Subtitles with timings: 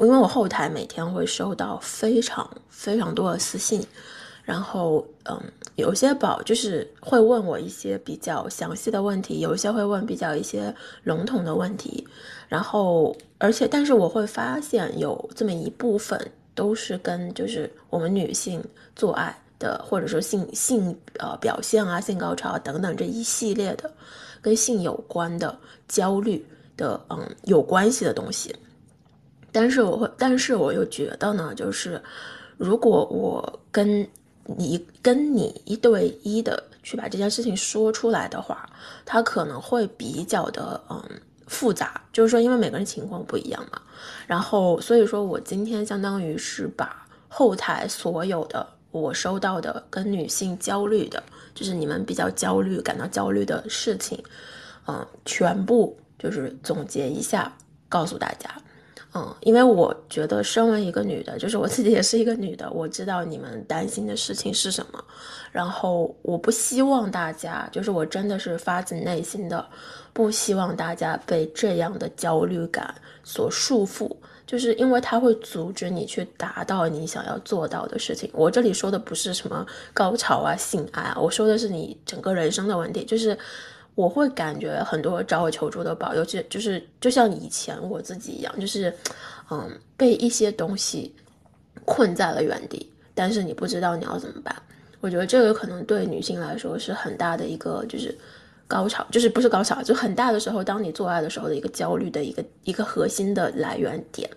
[0.00, 3.82] 因为我后台每天会收到非常非常多的私信，
[4.42, 5.38] 然后嗯，
[5.76, 10.74] 有些宝就是会问我一些比较详细的问题，有一些会问比较一些
[11.04, 12.06] 笼统的问题，
[12.48, 16.18] 然后而且但是我会发现有这么一部分
[16.54, 18.62] 都是跟就是我们女性
[18.96, 23.90] 做爱的，或者说性性呃表现啊、性高潮等等这一系列的
[24.40, 25.56] 跟性有关的
[25.86, 26.44] 焦虑
[26.76, 28.54] 的嗯有关系的东西。
[29.52, 32.00] 但是我会，但是我又觉得呢，就是
[32.56, 34.06] 如果我跟
[34.44, 38.68] 你跟你一对一的去把这件事情说出来的话，
[39.04, 41.02] 它可能会比较的嗯
[41.46, 43.80] 复杂，就是说因为每个人情况不一样嘛。
[44.26, 51.22] 然后所以说我今天相当于是把后台所有的我收到的跟女性焦虑的，
[51.54, 54.20] 就是你们比较焦虑、感到焦虑的事情，
[54.86, 57.52] 嗯，全部就是总结一下，
[57.88, 58.50] 告诉大家。
[59.12, 65.04] 嗯，因为我觉得身为一个女的，就是我自己也是一个女的，我知道你们担心的事情是什么，
[65.50, 69.66] 然后我不希望大家，就是我真的是发自内心的
[70.12, 72.94] 不希望大家被这样的焦虑感
[73.24, 74.14] 所束缚，
[74.46, 78.30] 就是因为它会阻止你去达到你想要做到的事情。
[78.32, 83.36] 我这里说的不是什么高潮啊、性爱啊，我说的是你整个人生的问题，就是。
[84.00, 88.90] 我会感觉很多找我求助的宝，尤其就是就像以前我自己一样，就是，
[89.50, 91.14] 嗯，被一些东西
[91.84, 94.56] 困在了原地，但是你不知道你要怎么办。
[95.02, 98.16] 我觉得这个可能对女性来说是很大的一个，就是
[98.66, 104.30] 高潮，就是不是高潮，就很大的时候，当你做爱的时候的一个焦虑的一个一个核心的来源点。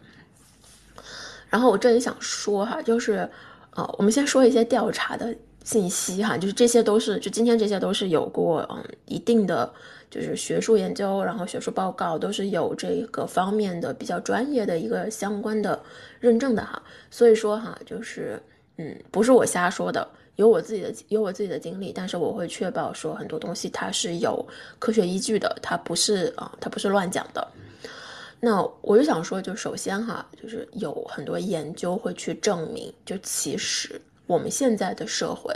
[1.49, 3.29] 然后我这里想说哈，就是，
[3.75, 5.33] 呃，我们先说一些调查的。
[5.63, 9.71] 信息哈，就是这些都是，就今天这些都是有过嗯一定的
[10.09, 15.81] 就是学术研究，然后学术报告都是有这个方面的比较专业的一个相关的
[16.19, 18.41] 认证的哈，所以说哈，就是
[18.77, 24.45] 嗯不是我瞎说的，有我自己的有我自己的经历，但是我会确保说很多东西它是有
[24.79, 27.47] 科学依据的，它不是啊它不是乱讲的。
[28.39, 33.99] 那我就想说，就首先哈，就是有很多研究会去证明，就其实。
[34.25, 35.53] 我们现在的社会，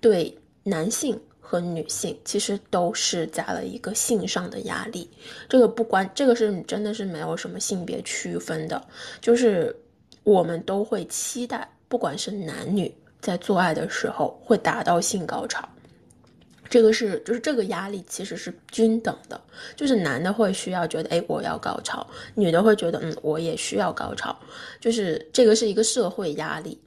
[0.00, 5.08] 对男性和女性其实都施加了一个性上的压力。
[5.48, 8.82] 这个不关，这个是真的是没有什么性别区分的，
[9.20, 9.74] 就是
[10.24, 15.66] 我们都会期待，不管是男女在做爱的时候会达到性高潮。
[16.70, 19.40] 这个是，就是这个压力其实是均等的，
[19.74, 24.38] 就是男的会需要觉得，哎，我要高潮，女的会觉得，嗯，我也需要高潮，
[24.78, 26.78] 就是这个是一个社会压力。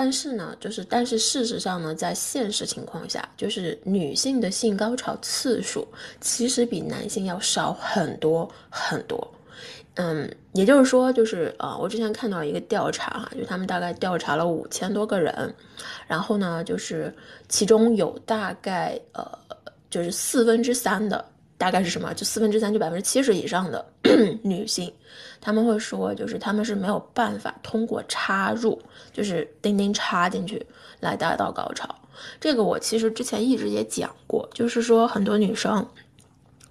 [0.00, 5.84] 但是呢，就是但是事实上呢，在现实情况下，就是女性的性高潮次数
[6.20, 9.28] 其实比男性要少很多很多。
[9.94, 15.52] 嗯，也就是说，就是呃，我之前看到一个调查，就他们大概调查了五千多个人，
[16.06, 17.12] 然后呢，就是
[17.48, 19.28] 其中有大概呃，
[19.90, 21.24] 就是四分之三的。
[21.56, 22.14] 大概是什么？
[22.14, 23.84] 就四分之三，就百分之七十以上的
[24.44, 24.92] 女性，
[25.40, 28.80] 他们会说，就是他们是没有办法通过插入，
[29.12, 30.66] 就是钉钉插进去
[31.00, 31.88] 来达到高潮。
[32.40, 35.86] 这个我其实之前一直也讲过，就是说很多女生，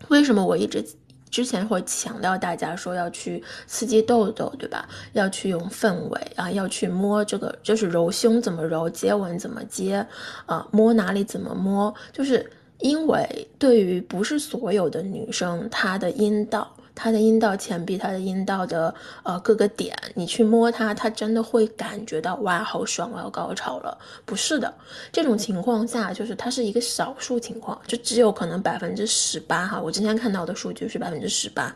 [0.10, 0.86] 为什么我一直
[1.30, 4.88] 之前会强调大家说要去刺激痘痘，对吧？
[5.14, 10.06] 要去用氛围啊，要去摸这个，就是揉胸怎么揉，接吻怎么接，
[10.46, 12.52] 啊，摸哪里怎么摸，就是。
[12.80, 23.96] 因为对于不是所有的女生，她的阴道、她的阴道前壁、她的阴道的呃各个点，你去摸它，她真的会感觉到哇，好爽，我要高潮了。
[24.26, 24.74] 不是的，
[25.12, 29.80] 这种情况下就是它是一个少数情况，就只有可能百分之十八哈。
[29.80, 31.76] 我今天看到的数据是百分之十八，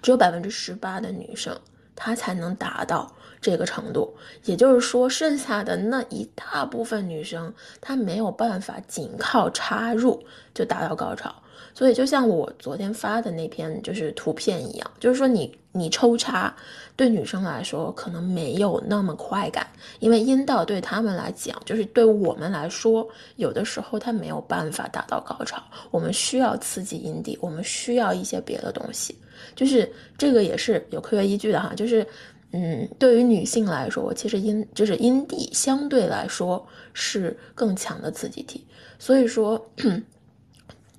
[0.00, 1.58] 只有百分之十八的女生
[1.96, 3.12] 她才能达到。
[3.42, 4.14] 这个程度，
[4.44, 10.22] 也就是说，剩下的那一大部分女生，她没有办法仅靠插入
[10.52, 11.34] 就达到高潮。
[11.74, 16.54] 所以，就像我昨天发的那篇就是图片一样，就是说，你你抽插
[16.96, 19.66] 对女生来说可能没有那么快感，
[19.98, 25.62] 因为阴道对他们来讲，就是对我们来说，有的时候它没有办法达到高潮。
[25.90, 29.16] 我们需要刺激阴蒂，我们需要一些别的东西，
[29.54, 32.06] 就是这个也是有科学依据的哈，就是。
[32.52, 38.66] 嗯，对于女性来说，其实阴就是阴蒂相对来说是更强的刺激体，
[38.98, 39.70] 所以说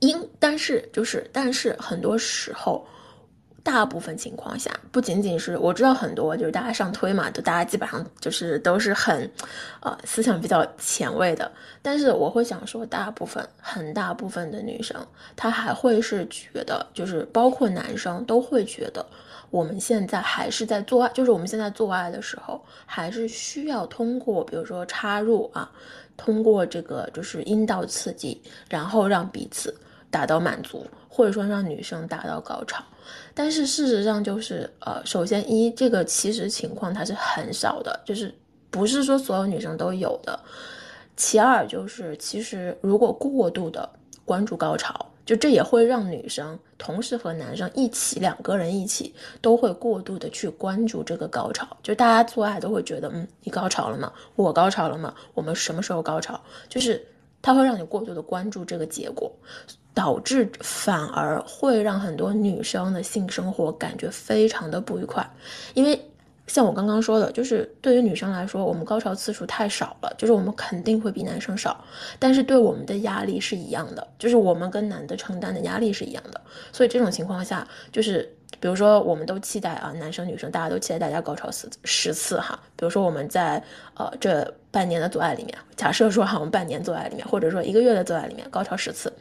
[0.01, 2.86] 因，但是就是但是很多时候，
[3.63, 9.31] 大部分情况下，不仅仅是我知道很多就是大家上推嘛，就大家基本上就是都是很，
[9.81, 11.51] 呃，思想比较前卫的，
[11.81, 14.95] 但是我会想说，大部分很大部分的女生，
[15.36, 19.06] 她还会是觉得，就是包括男生都会觉得。
[19.51, 25.69] 我们现在还是在做爱，就是我们现在做爱的时候，还是需要通过，比如说插入啊，
[26.15, 29.75] 通过这个就是阴道刺激，然后让彼此
[30.12, 32.84] 达到满足，或者说让女生达到高潮。
[33.34, 38.31] 但是事实上就是，呃，首先一这个其实情况它是很少的，就是
[38.69, 40.40] 不是说所有女生都有的。
[41.16, 43.90] 其二就是，其实如果过度的
[44.25, 51.68] 关注高潮，就这也会让女生同时和男生一起，两个人一起都会过度的去关注这个高潮。
[51.84, 54.12] 就大家做爱都会觉得，嗯，你高潮了吗？
[54.36, 55.14] 我高潮了吗？
[55.34, 56.40] 我们什么时候高潮？
[56.68, 57.06] 就是
[57.42, 59.32] 它会让你过度的关注这个结果。
[59.94, 65.30] 导致反而会让很多女生的性生活感觉非常的不愉快，
[65.74, 66.02] 因为
[66.51, 71.81] 像我刚刚说的，就是对于女生来说，我们高潮次数太少了，就是我们肯定会比男生少，
[72.19, 76.42] 但是对我们的压力是一样的，就是我们跟男的承担的压力是一样的，
[76.74, 83.63] 所以这种情况下，就是比如说我们都期待啊，男生女生大家都期待大家高潮十十次哈，比如说我们在
[83.95, 89.13] 呃这半年的做爱里面，假设说哈我们半年做爱里面，或者说一个月的做爱里面高潮十次。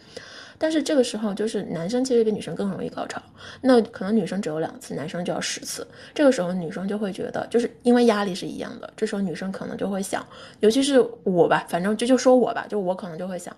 [0.62, 3.20] 但是这个时候，就是男生其实比女生更容易高潮，
[3.62, 5.86] 那可能女生只有两次，男生就要十次。
[6.14, 10.22] 这个时候，女生就会觉得，就是因为压力是一样的，这时候女生可能就会想，
[10.58, 13.56] 尤其是我吧，反正就就说我吧，就我可能就会想，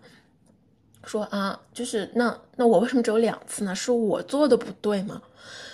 [1.02, 3.74] 说啊，就是那那我为什么只有两次呢？
[3.74, 5.20] 是我做的不对吗？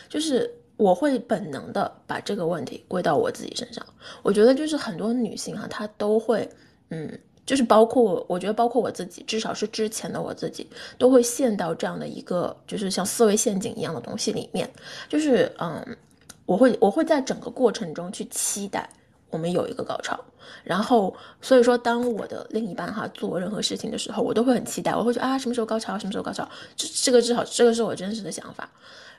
[0.08, 3.84] 就是我会本能的把这个问题归到我自己身上。
[4.22, 6.48] 我觉得就是很多女性啊，她都会，
[6.88, 7.18] 嗯。
[7.48, 10.68] 就是包括，我觉得包括我自己，至少是之前的我自己，
[10.98, 14.70] 都会陷到这样的一个，就是像思维陷阱一样的东西里面。
[15.08, 15.96] 就是，嗯，
[16.44, 18.86] 我会我会在整个过程中去期待
[19.30, 20.20] 我们有一个高潮，
[20.62, 26.46] 然后所以说，当我的另一半哈做任何事情的时候，我都会很期待，我会觉得啊，什么时候高潮，什么时候高潮，
[26.76, 28.70] 这这个至少这个是我真实的想法。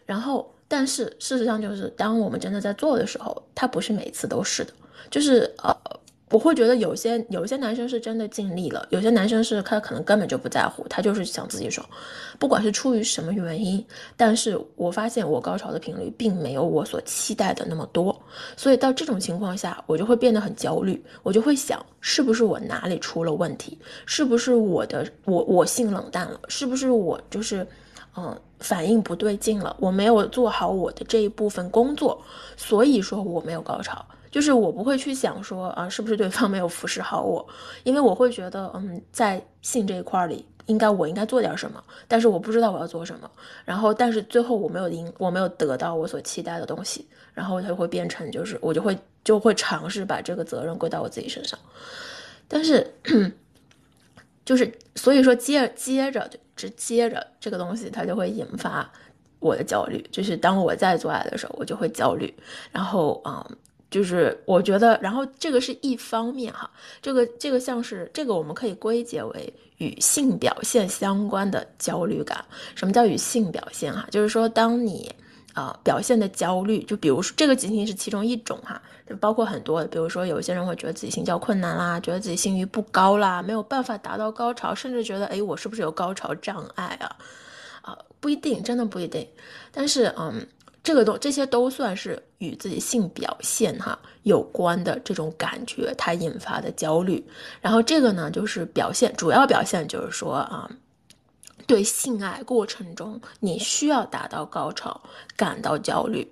[0.06, 4.72] 然后，但是事实上就是，当我们真的在做的时候，它不是每次都是的，
[5.10, 5.76] 就是呃。
[6.32, 11.84] 我会觉得有些有些男生是真的尽力了，有些男生是他可能根本就不在乎，他就是想自己爽，
[12.38, 13.84] 不管是出于什么原因。
[14.16, 18.16] 但是我发现我高潮的频率并没有我所期待的那么多，
[18.56, 23.76] 所以到这种情况下，我就会变得很焦虑，我就会想，是不是我哪里出了问题？
[24.06, 26.40] 是不是我的我我性冷淡了？
[26.48, 27.66] 是不是我就是，
[28.16, 29.76] 嗯，反应不对劲了？
[29.80, 32.22] 我没有做好我的这一部分工作，
[32.56, 34.06] 所以说我没有高潮。
[34.32, 37.48] 就是我不会去想说啊，是不是对方没有服侍好我，
[37.84, 43.30] 因为我会觉得，嗯，在性这一块里，应该我应该做点什么，但是我不知道我要做什么，
[43.66, 51.58] 然后但是最后我没有赢，我没有得到我所期待的东西，然后它就会变成就是我就会就会尝试把这个责任归到我自己身上，
[52.48, 52.94] 但是
[54.46, 58.88] 就是所以说接着接着就接着这个东西它就会引发
[59.40, 62.32] 我的焦虑，就是当我在做爱的时候，我就会焦虑，
[62.72, 63.58] 然后嗯。
[63.90, 66.70] 就是我觉得，然后这个是一方面哈，
[67.02, 72.46] 这个这个像是这个我们可以归结为与性表现相关的焦虑感。
[72.76, 74.08] 什么叫与性表现哈？
[74.12, 75.12] 就是说当你
[75.56, 87.16] 啊表现的焦虑，就比如说这个仅仅是其中一种哈，就包括很多，比如说有些人会觉得自己性交困难啦，觉得自己性欲不高啦，没有办法达到高潮，甚至觉得哎我是不是有高潮障碍啊？
[87.82, 89.28] 啊不一定，真的不一定。
[89.72, 90.46] 但是嗯。
[90.90, 97.24] 这个都这些都算是与自己性表现哈有关的这种感觉，它引发的焦虑。
[97.62, 100.68] 然后这个呢，就是表现主要表现就是说啊，
[101.68, 105.00] 对性爱过程中你需要达到高潮
[105.38, 106.28] 感到焦虑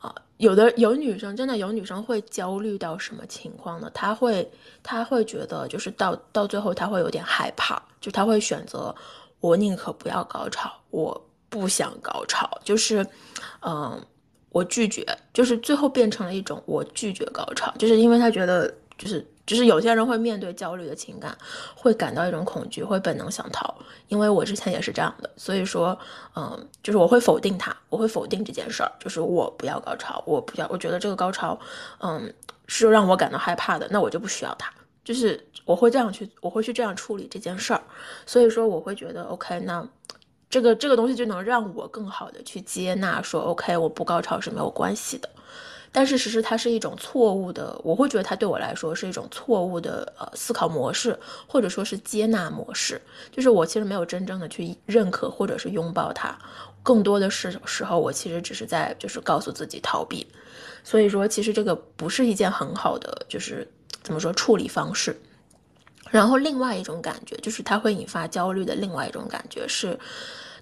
[0.00, 0.12] 啊。
[0.38, 3.88] 有的有女生真的有女生会焦虑到什么情况呢？
[3.94, 4.50] 她会
[4.82, 8.92] 她会觉得就是到到最后她会有点害怕，就她会选择
[9.38, 11.28] 我宁可不要高潮，我。
[11.50, 13.06] 不想高潮，就是，
[13.60, 14.00] 嗯，
[14.50, 15.04] 我拒绝，
[15.34, 21.36] 就是最后变成了一种我拒绝高潮，就是因为他觉得，就是，就是有些人会面对焦虑的情感，
[21.74, 23.74] 会感到一种恐惧，会本能想逃。
[24.06, 25.98] 因为我之前也是这样的，所以说，
[26.36, 31.58] 嗯，就是我会否定他，我会否定这件事儿，就是我不要高潮，我不要，我觉得这个高潮，
[31.98, 32.32] 嗯，
[32.68, 34.72] 是让我感到害怕的，那我就不需要它，
[35.04, 37.82] 就是我会这样去，我会去这样处理这件事儿，
[38.24, 39.84] 所以说我会觉得，OK，那。
[40.50, 45.30] 这个这个东西就能让我更好的去接纳，说 OK，我不高潮是没有关系的。
[45.92, 53.00] 但是其实它是一种错误的，我会觉得它对我来说是一种错误的呃思考模式，或者说是接纳模式。
[53.32, 56.36] 就是我其实没有真正的去认可或者是拥抱它，
[56.82, 60.26] 更多的是时候我其实只是在就是告诉自己逃避。
[60.84, 63.66] 所以说其实这个不是一件很好的就是
[64.02, 65.20] 怎么说处理方式。
[66.10, 69.98] 然后另外一种感觉就是它会引发焦虑的另外一种感觉是。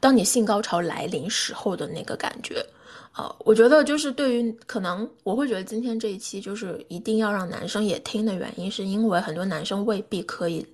[0.01, 2.65] 当你性高潮来临时候的那个感觉，
[3.11, 10.65] 啊，我觉得就是对于可能我会觉得今天这一期就是一定要让男生也听的原因，是因为很多男生未必可以，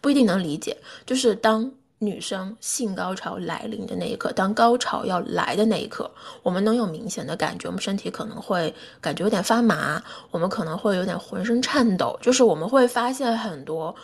[0.00, 1.70] 不一定能理解，就是当。
[2.02, 6.10] 女生性高潮来临的那一刻，当高潮要来的那一刻，
[6.42, 13.94] 我们能有明显的感觉，我们身体可能会感觉有点发麻，我们可能会有点浑身颤抖，就是我们会发现很多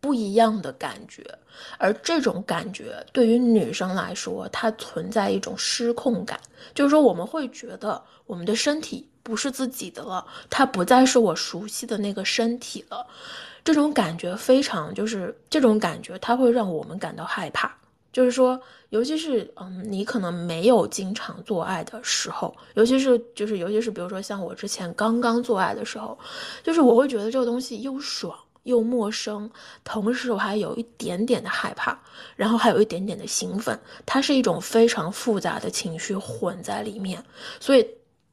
[0.00, 1.24] 不一样的感觉。
[1.76, 6.38] 而这种感觉对于女生来说，它存在一种失控感，
[6.72, 13.04] 就是说我们会觉得我们的身体不是自己的了，它不再是我熟悉的那个身体了。
[13.64, 17.74] 这种感觉非常，就是这种感觉，它会让我们感到害怕。
[18.12, 26.18] 就是说，尤其是嗯，你可能没有经常做爱的时候，尤其是就是尤其是比如说像我之前刚刚做爱的时候，
[26.62, 29.48] 就是我会觉得这个东西又爽又陌生，
[29.84, 31.96] 同时我还有一点点的害怕，
[32.34, 37.24] 然后还有一点点的兴奋，它是一种非常复杂的情绪混在里面，
[37.60, 37.86] 所以。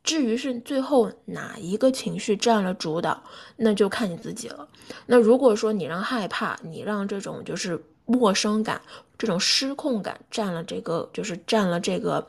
[0.04, 3.22] 至于是最后哪一个情绪占了主导，
[3.58, 4.66] 那就看你自己了。
[5.06, 8.82] 那如果说你让害怕，你让这种就是陌生感、
[9.18, 12.26] 这种失控感占了这个，就是占了这个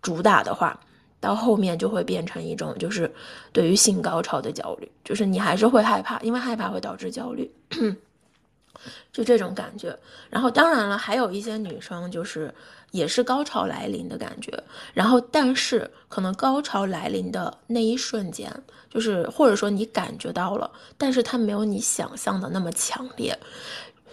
[0.00, 0.78] 主打的话，
[1.20, 3.12] 到后面就会变成一种就是
[3.52, 7.50] 对于性高潮的焦虑，就是你还是会害怕，因为害怕会导致焦虑，
[9.12, 9.98] 就这种感觉。
[10.30, 12.54] 然后当然了，还有一些女生就是。
[12.90, 14.52] 也是高潮来临的感觉，
[14.94, 18.50] 然后但是可能高潮来临的那一瞬间，
[18.90, 23.38] 就是或者说你感觉到了，但是它没有你想象的那么强烈，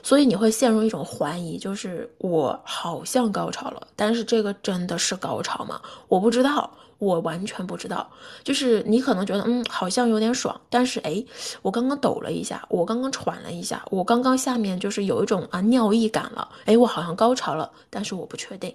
[0.03, 5.81] 所以你会陷入一种怀疑，就是我好像高潮了，但是这个真的是高潮吗？
[6.07, 6.69] 我不知道。
[6.97, 8.09] 我完全不知道，
[8.43, 11.23] 就是你可能觉得，嗯，好像有点爽，但是哎，
[11.61, 18.73] 我刚刚抖了一下，我刚刚喘了一下，我刚刚下面就是有一种啊尿意感了，哎，我好像高潮了，但是我不确定。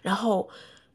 [0.00, 0.48] 然后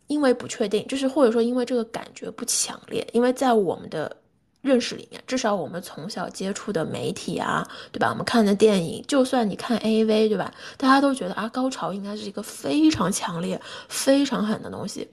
[0.08, 4.18] 因为不确定，就是或者说因为这个感觉不强烈，因为在我们的
[4.62, 8.10] 认识里面，至少我们从小接触的媒体啊，对吧？
[8.10, 10.54] 我们看的电影，就算你看 A V，对吧？
[10.78, 15.10] 大家都觉得啊，高潮应该是一个非常强烈、非常狠的东西。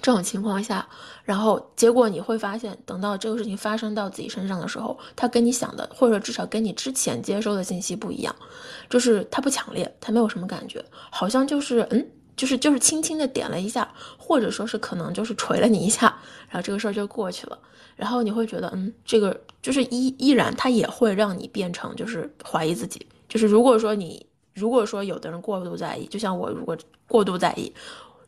[0.00, 0.88] 这种情况下，
[1.24, 8.34] 然后结果你会发现，等到这个事情发生到自己身上的时候，他跟你想的，或者至少跟你之前接收的信息不一样，
[8.88, 16.16] 就是他不强烈，他没有什么感觉，好像就是嗯，就是就是轻轻的点了一下，或者说是可能就是捶了你一下，
[16.48, 17.58] 然后这个事儿就过去了。
[17.96, 24.24] 然后你会觉得，嗯，这个就是依依然，他也会让你变成就是怀疑自己，就是如果说你
[24.54, 26.78] 如果说有的人过度在意，就像我如果
[27.08, 27.72] 过度在意。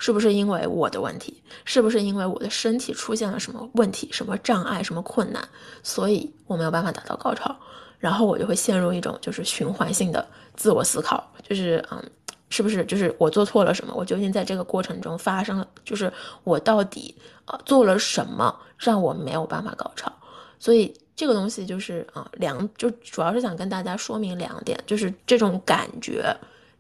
[0.00, 1.42] 是不是因为我的问题？
[1.66, 5.47] 是不是因为我的身体出现了什么问题、什么障碍、什么困难，
[5.83, 7.54] 所以我没有办法达到高潮？
[7.99, 10.26] 然后我就会陷入一种就是循环性的
[10.57, 12.02] 自我思考，就是嗯，
[12.49, 13.92] 是不是就是我做错了什么？
[13.95, 16.11] 我究竟在这个过程中发生了，就是
[16.45, 17.14] 我到底
[17.45, 20.11] 呃做了什么让我没有办法高潮？
[20.59, 26.35] 所以这个东西就是啊两，就主要是想跟大家说明两点，就是这种感觉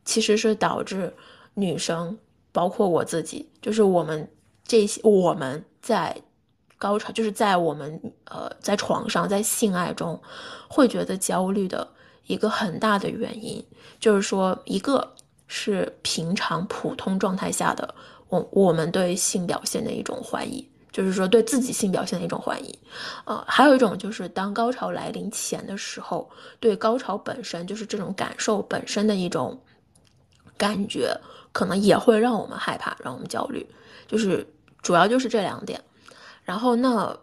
[0.06, 1.12] 其实是导致
[1.52, 2.16] 女生。
[2.52, 4.28] 包括我自己，就是我们
[4.64, 6.16] 这些我们在
[6.78, 10.20] 高潮，就是在我们呃在床上，在性爱中
[10.68, 11.86] 会觉得焦虑的
[12.26, 13.64] 一个很大的原因，
[13.98, 15.14] 就是说，一个
[15.46, 17.94] 是平常普通状态下的
[18.28, 22.78] 我我们对性表现的一种怀疑，就是说对自己性表现的一种怀疑，
[23.24, 29.60] 呃，还有一种就是当高潮来临前的时候，对高潮本身就是这种感受本身的一种
[30.56, 31.14] 感觉。
[31.52, 33.66] 可能也会让我们害怕，让我们焦虑，
[34.06, 34.46] 就是
[34.82, 35.82] 主要就是这两点。
[36.42, 37.16] 然后那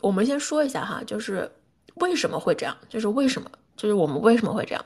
[0.00, 1.50] 我们先说一下哈，就是
[1.96, 2.76] 为什么会这样？
[2.88, 3.50] 就是为什么？
[3.76, 4.84] 就是我们为什么会这样？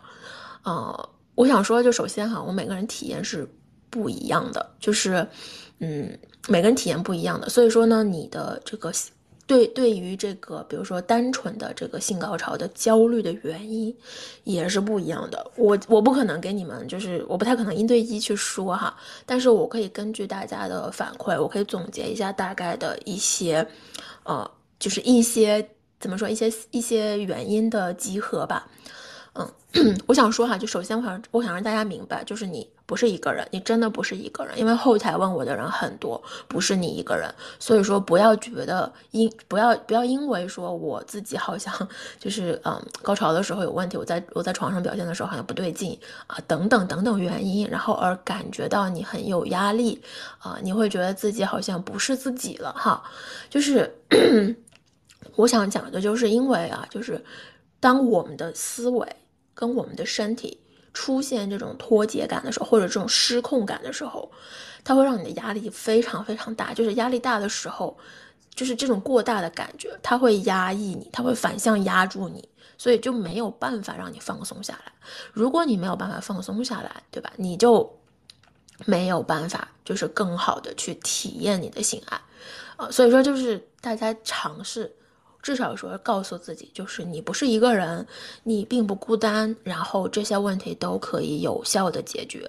[0.62, 3.48] 呃，我想说，就首先哈，我每个人体验是
[3.88, 5.26] 不一样的，就是
[5.78, 8.92] 嗯，每个人体验不一样的，所以说呢，你的这个。
[9.50, 13.92] 对，对于这个，比如说单纯的这个性高潮的焦虑的原因，
[14.44, 15.44] 也是不一样的。
[15.56, 23.66] 我我不可能给你们，就是我不太可能一对一去说哈，但是我可以根据大家的反馈，我可以总结一下大概的一些，
[24.22, 28.68] 呃，就是一些怎么说，一些一些原因的集合吧。
[29.32, 41.72] 嗯， 我想说哈，就首先我想我想让大家明白，就是你不是一个人，你真的不是一个人，因为后台问我的人很多，不是你一个人，所以说不要觉得因不要不要因为说我自己好像
[42.18, 50.02] 就是嗯高潮的时候有问题，我在我在床上表现的时候好像不对劲啊等等等等原因，然后而感觉到你很有压力
[50.40, 53.00] 啊，你会觉得自己好像不是自己了哈，
[53.48, 53.88] 就是
[55.36, 57.24] 我想讲的就是因为啊，就是
[57.78, 59.06] 当我们的思维。
[59.52, 60.58] 跟我们的身体
[60.92, 64.30] 出现这种脱节感的时候，或者这种失控感的时候，
[64.82, 66.74] 它会让你的压力非常非常大。
[66.74, 67.96] 就是压力大的时候，
[68.54, 74.92] 就是这种过大的感觉，它会压抑你，它会反向压住你，所以就没有办法让你放松下来。
[75.32, 77.32] 如果你没有办法放松下来，对吧？
[77.36, 77.98] 你就
[78.86, 82.20] 没有办法，就是更好的去体验你的性爱，
[82.76, 84.96] 啊，所以说就是大家尝试。
[85.42, 88.06] 至少说告诉自己，就是你不是一个人，
[88.42, 92.46] 你并不孤单，然后这些问题都可以有效的解决。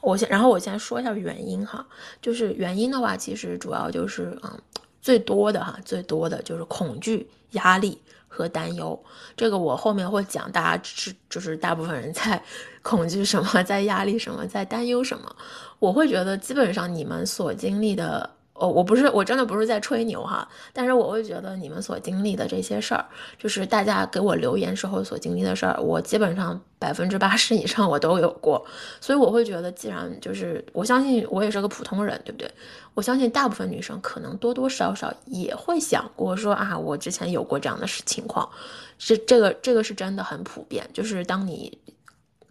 [0.00, 1.86] 我先，然后我先说一下原因哈，
[2.20, 4.54] 就是原因的话，其实主要就是啊，
[5.00, 9.02] 最多的哈，最多的就是恐惧、压力和担忧。
[9.34, 12.40] 这个我后面会讲，大家是就是大部分人在
[12.82, 15.34] 恐惧什么，在压力什么，在担忧什么。
[15.78, 18.35] 我会觉得基本上你们所经历的。
[18.58, 23.04] 哦，我不是，我真的不是在吹牛哈，但是我会觉得你们所经历的这些事儿，
[23.38, 28.64] 就是大家给我留言时候所经历的事儿，我基本上百分之八十以上我都有过，
[29.00, 32.50] 所以我会觉得，既然就是我相信我也是个普通人，对不对？
[32.94, 38.48] 我相信大部分女生可能多多少少也会想过说啊，我之前有过这样的情况，
[38.98, 41.78] 是这个这个是真的很普遍，就是当你。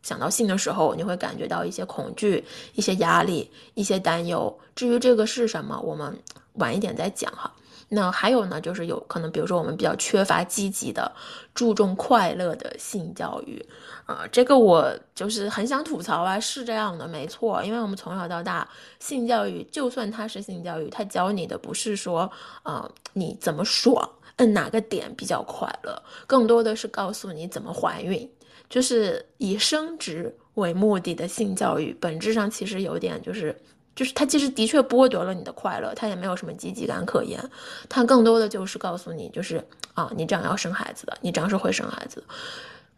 [0.05, 2.45] 想到性的时候，你会感觉到一些恐惧、
[2.75, 4.55] 一些压力、一些担忧。
[4.75, 6.15] 至于这个是什么，我们
[6.53, 7.51] 晚一点再讲哈。
[7.89, 11.11] 那还有呢，就是有可能，比如说我们比较缺乏积极的、
[11.55, 13.63] 注重快乐的性教育
[14.05, 18.67] 啊，这个我就是很想吐槽啊，是这样的，没错，因为我们从小到大，
[18.99, 22.29] 性教育就算它是性教育，它教你的不是说
[22.61, 24.07] 啊你怎么爽，
[24.37, 28.29] 摁哪个点比较快乐，更多的是告诉你怎么怀孕。
[28.69, 33.55] 就是以生殖为目的的性教育，本质上其实有点就是，
[33.95, 37.39] 就是它其实的确剥夺了你的快乐，它也没有什么积极感可言，
[37.87, 42.23] 它更多的就是告诉你，就是啊，你这样要生孩子的，你这样是会生孩子，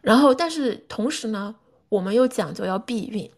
[0.00, 1.54] 然后但是同时呢，
[1.88, 3.30] 我们又讲究要避孕。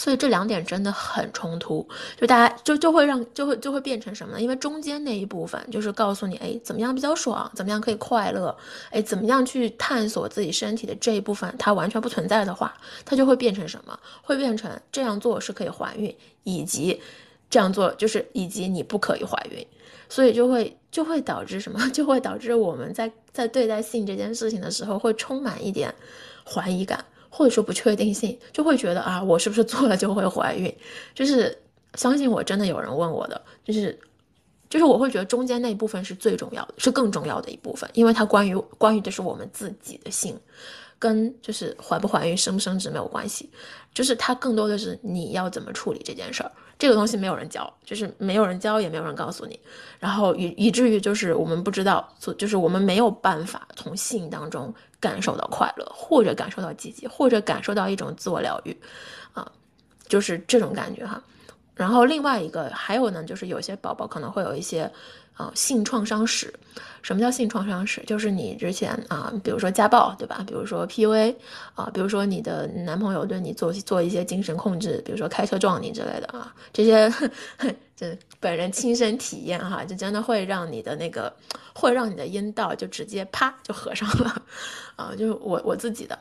[0.00, 1.86] 所以这两点真的很冲突，
[2.18, 4.40] 就大家就就会让就会就会变成什么呢？
[4.40, 8.56] 因为中间那一部分就是告诉你，哎，怎么样比较爽，怎么样可以快乐，
[8.90, 14.00] 哎，怎么样去探索自己身体的这一部分，它完全不存在的话，它就会变成什么？
[14.22, 16.98] 会变成这样做是可以怀孕，以及
[17.50, 19.66] 这样做就是以及你不可以怀孕，
[20.08, 21.78] 所以就会就会导致什么？
[21.92, 25.94] 就会导致我们在在对待性这件事情的时候，会充满一点
[26.46, 27.04] 怀疑感。
[27.30, 30.70] 或者说不确定性，就会觉得啊，我是不是做了就会怀孕？
[31.14, 31.56] 就是
[31.94, 33.98] 相信我，真的有人问我的，就是
[34.68, 40.38] 就是我会觉得中间那一部分是最重要的，是更重要的一部分，因为它关于关于的是我们自己的性，
[40.98, 43.48] 跟就是怀不怀孕、生不生殖没有关系，
[43.94, 46.52] 就是它更多的是你要怎么处理这件事儿。
[46.78, 49.60] 这个东西没有人教，就是没有人教，也没有人告诉你，
[49.98, 58.76] 然后以以至于就是我们不知道，就是我们没有办法从性当中感受到快乐，或者感受到积极，或者感受到一种自我疗愈，
[59.32, 59.50] 啊，
[60.06, 61.22] 就是这种感觉哈。
[61.74, 64.92] 然后另外一个还有呢，就是有些宝宝可能会有一些。
[65.40, 66.52] 啊，性创伤史，
[67.00, 68.02] 什么叫性创伤史？
[68.06, 70.44] 就是你之前啊，比如说家暴，对吧？
[70.46, 71.34] 比如说 PUA，
[71.74, 77.10] 啊，比如说你的男朋友对你做做一些精神控制，比如说开车撞你之类的啊，这些
[77.96, 81.34] 这本人亲身体验哈，就真的会让你的那个，
[81.74, 84.42] 会让你的阴道就直接啪就合上了，
[84.96, 86.18] 啊，就是我我自己的。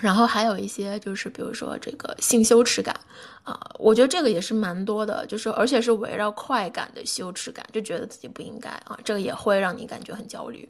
[0.00, 2.98] 然后还有一些就是，比如说这个性羞耻感，
[3.44, 10.68] 啊，我觉得这个也是蛮多的，就是而且是围绕快感的羞耻感，就觉得自己不应该啊，这个也会让你感觉很焦虑。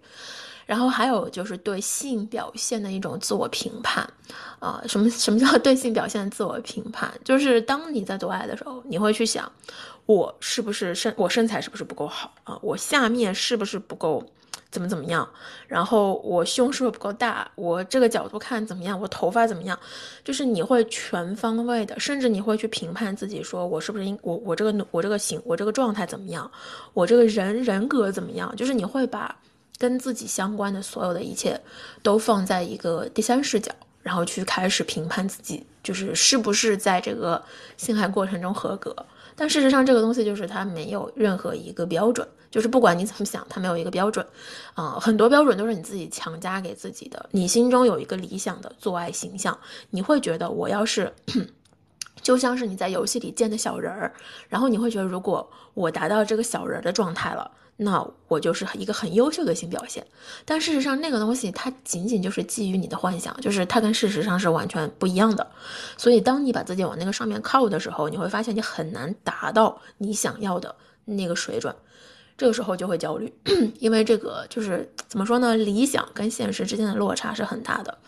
[0.67, 4.07] 然后还有就是对性表现的一种自我评判，
[4.59, 7.11] 啊，什么什么叫 对性表现自我评判？
[7.25, 9.51] 就是当你在做爱的时候，你会去想，
[10.05, 12.59] 我是不是身我身材是不是不够好啊？
[12.61, 14.23] 我下面是不是不够？
[14.71, 15.27] 怎么怎么样？
[15.67, 17.51] 然后我胸是不是不够大？
[17.55, 19.01] 我这个角度看怎么样？
[19.01, 19.79] 我头发怎么样？
[20.23, 26.51] 就是你会全方位的，甚至你会去评判自己，说我是不是应我我这个我这个形我这个状态怎么样？
[26.93, 28.55] 我这个人人格怎么样？
[28.57, 29.35] 就是你会把
[29.79, 31.59] 跟自己相关的所有的一切
[32.03, 37.43] 都放在一个第三视角，然后去开始评判自己，就是是不是在这个
[37.77, 38.95] 性爱过程中合格。
[39.39, 44.27] 但事实上，这个东西就是它没有任何一个标准，就是不管你怎么想，它没有一个标准，
[44.75, 47.29] 啊，很多标准都是你自己强加给自己的。
[47.31, 49.57] 你心中有一个理想的做爱形象，
[49.91, 51.13] 你会觉得我要是，
[52.21, 54.13] 就像是你在游戏里建的小人儿，
[54.49, 57.49] 然后你会觉得如果我达到这个小人的状态了。
[57.81, 60.05] 那我就是一个很优秀的性表现，
[60.45, 65.47] 但事实上那个东西它仅仅就是基于你的幻想，就是它跟事实上是完全不一样的。
[65.97, 71.75] 所以当你把自己往那个上面靠的时候，你会发现你很难达到你想要的那个水准。
[72.37, 73.33] 这个时候就会焦虑，
[73.81, 75.57] 因为这个就是怎么说呢？
[75.57, 77.99] 理想跟现实之间的落差是很大的。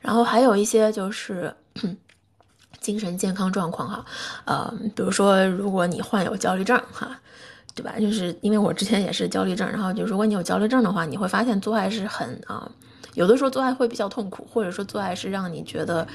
[0.00, 1.54] 然后还有一些就是
[2.80, 4.04] 精神健康状况哈，
[4.44, 7.20] 呃，比如说如果你患有焦虑症哈，
[7.74, 7.94] 对吧？
[7.98, 12.70] 就是因为我之前也是焦虑症，然后就如果你有焦虑症的话，你会发现做爱是很啊，
[13.14, 16.06] 有的时候做爱会比较痛苦，或者说做爱是让你觉得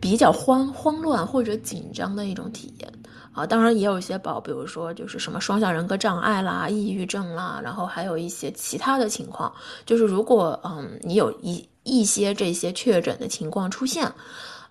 [0.00, 2.92] 比较慌慌乱或者紧张的一种体验。
[3.32, 9.52] 啊，当然也有一些宝，比如说就是什么双向人格障碍啦、抑郁症啦，然后还有一些其他的情况。
[9.84, 14.10] 就是如果嗯你有一一些这些确诊的情况出现，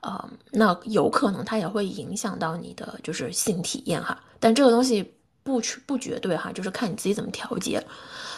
[0.02, 4.18] 呃，那有可能它也会影响到你的就是性体验哈。
[4.40, 5.14] 但这个东西
[5.46, 7.82] 不不绝对哈，就是看你自己怎么调节。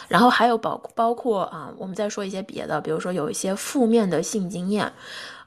[0.06, 4.92] 然后还有包包括啊，我们再说一些别的，比如说有一些负面的性经验，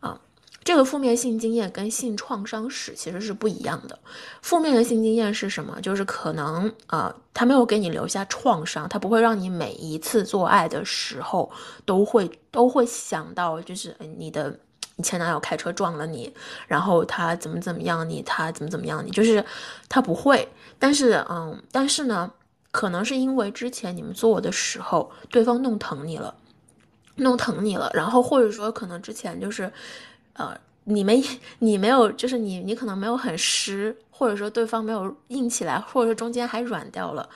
[0.02, 0.20] 啊。
[0.64, 3.98] 这个负面性经验跟性创伤史其实是不一样的。
[4.44, 5.82] 负面的性经验是什么？
[5.82, 11.52] 就是可能啊，他没有给你留下创伤，他不会让你每一次做爱的时候
[11.84, 14.60] 都会都会想到，就是你的
[14.96, 16.34] 你前男友开车撞了你，
[16.68, 19.44] 然后他怎么怎么样你，他怎么怎么样你，就是
[19.88, 20.48] 他不会。
[20.78, 22.32] 但是嗯，但是呢，
[22.72, 26.36] 可能是因为之前你们做我的时候，对方弄疼你了，
[27.16, 29.72] 弄疼你了，然后或者说可能之前就是。
[30.34, 31.24] 呃，你们
[31.60, 37.28] 你没有，就是你你可能没有很湿，或者说对方没有硬起来，或者说中间还软掉了，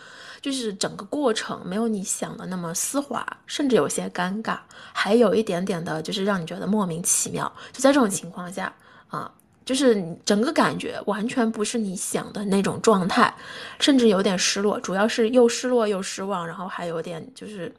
[0.42, 4.58] 就是整个过程没有你想的那么丝滑，甚至有些尴尬，
[4.94, 7.52] 还有一点点的，就是让你觉得莫名其妙。
[7.72, 8.74] 就在这种情况下
[9.10, 9.32] 啊，
[9.64, 13.34] 就是整个感觉完全不是你想的那种状态，
[13.80, 17.72] 甚至有点失落，主要是又失落又失望，然后还有点就是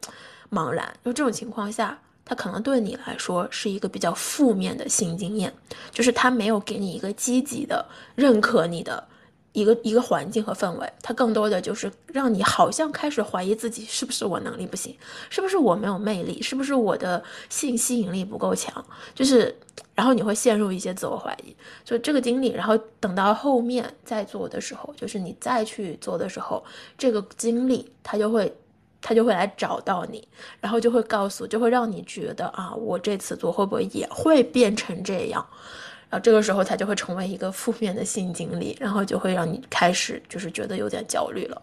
[0.50, 0.94] 茫然。
[1.04, 1.98] 就这种情况下。
[2.28, 5.50] 他可能对你来说是一个比较负面的性经验，
[5.92, 7.86] 就是他没有给你一个积极的
[8.16, 9.06] 认可你的
[9.52, 14.94] 一个一个环境和氛围，他更多的就是让你好像开始怀疑自己是不是我能力不行，
[15.30, 18.84] 是不是我没有魅力，是不是我的性吸引力不够强，
[19.14, 19.56] 就是
[19.94, 26.64] 然后你会陷入一些自我怀疑，就这个经历，然后等到后面再做的时候，就是你再去做的时候，
[26.98, 28.52] 这个经历它就会。
[29.08, 30.26] 他就会来找到你，
[30.60, 35.46] 然后就会告诉，就会让你觉得啊，我这次做会不会也会变成这样？
[36.10, 41.62] 然后这个时候他就会成为一个负面的性经历，然后就会让你开始就是觉得有点焦虑了。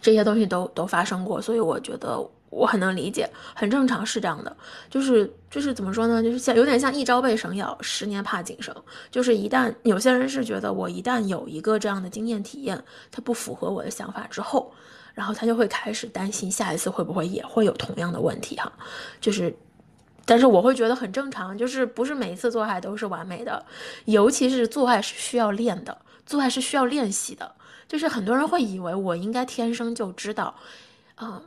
[0.00, 4.56] 这些东西都都发生过，所以我觉得我很能理解，很正常，是这样的。
[4.88, 6.22] 就是就是怎么说呢？
[6.22, 8.72] 就是像有点像一朝被蛇咬，十年怕井绳。
[9.10, 14.72] 就是一旦有些人是觉得我一旦有一个这样的经验体验，它不符合我的想法之后。
[15.18, 18.72] 然后他就会开始担心下一次会不会也会有同样的问题哈，
[19.20, 19.52] 就是，
[20.24, 23.66] 但是我会觉得很正常，就是不是每一次做爱都是完美的，
[24.04, 27.50] 尤其是做爱是需要练的，做爱是需要练习的，
[27.88, 30.54] 就是很多人会以为我应该天生就知道，
[31.16, 31.42] 啊。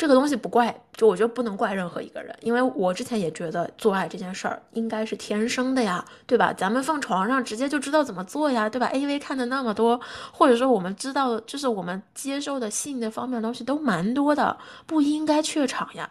[0.00, 6.54] 这个东西不怪，就我觉得不能怪任何一个人，因为我之前也觉得做爱这件事儿应该是天生的呀，对吧？
[6.54, 10.00] 咱们放床上直接就知道怎么做呀，对吧？A V 看的那么多，
[10.32, 16.10] 或者说我们知道，就是我们接受的性的方面的东西都蛮多的，不应该怯场呀。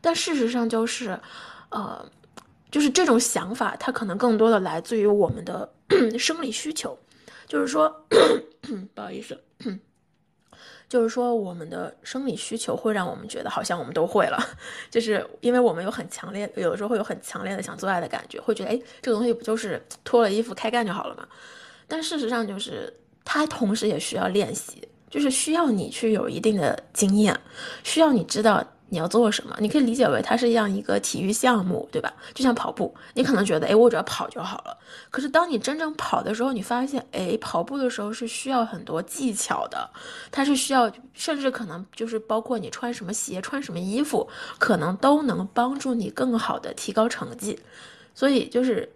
[0.00, 1.18] 但事实上就是，
[1.70, 2.08] 呃，
[2.70, 5.68] 就是这种想法，它可能更多的来自于我们的
[6.16, 6.96] 生理需求，
[7.48, 7.92] 就是说，
[8.94, 9.36] 不好意思。
[10.88, 14.38] 就是说，我们的生理需求会让我们觉得好像我们都会了，
[14.90, 21.26] 就是因为我们有很强烈，有的时候会有很强烈的想做爱的感觉，会觉得哎，这个东西不就是脱了衣服开干就好了嘛？
[21.88, 22.92] 但事实上，就是
[23.24, 27.38] 它同时也需要练习，就是需要你去有一定的经验，
[27.82, 28.64] 需要你知道。
[28.88, 29.56] 你要做什么？
[29.58, 32.12] 你可以理解为它是一样一个体育项目，对吧？
[32.34, 34.76] 就像跑步，你可能觉得，哎，我只要跑就好了。
[35.10, 39.90] 可是当你真正跑的时候，你发现，哎，跑步的时候是需要很多技巧的，
[40.30, 47.58] 它是需要，甚至可能就是包括你穿什么鞋、穿什么衣服，可能都能帮助你更好的提高成绩。
[48.14, 48.88] 所以就是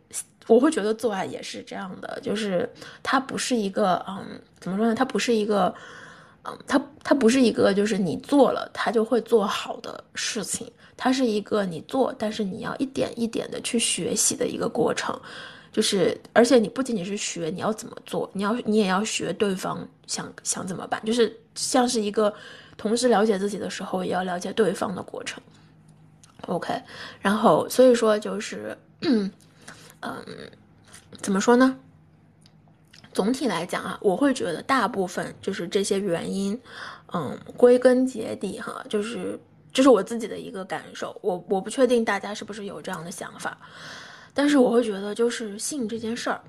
[0.46, 2.68] 我会觉得做爱也是这样的，就是
[3.02, 4.94] 它不是一个，嗯，怎么说呢？
[4.94, 5.74] 它不是一个。
[6.44, 15.18] 嗯，它它不是一个就是你做了它就会做好的事情，它是一个你做，但是你要一点一点的去学习的一个过程，
[15.70, 22.32] 就是而且你不仅仅是学你要怎么做，你要你也要学对方想想怎么办，就是像是一个
[22.78, 25.42] 同时了解自己的时候，也要了解对方的过程。
[26.46, 26.72] OK，
[27.20, 29.30] 然后所以说就是，嗯，
[31.20, 31.78] 怎么说呢？
[33.12, 36.58] 总体来讲啊，我会觉得大部分就是这些原因，
[37.12, 39.38] 嗯，归根结底哈，就是
[39.72, 43.58] 这是我自己的一个感受，我我不确定大家是不是有这样的想法，
[44.32, 46.40] 但是我会觉得就是性这件事儿，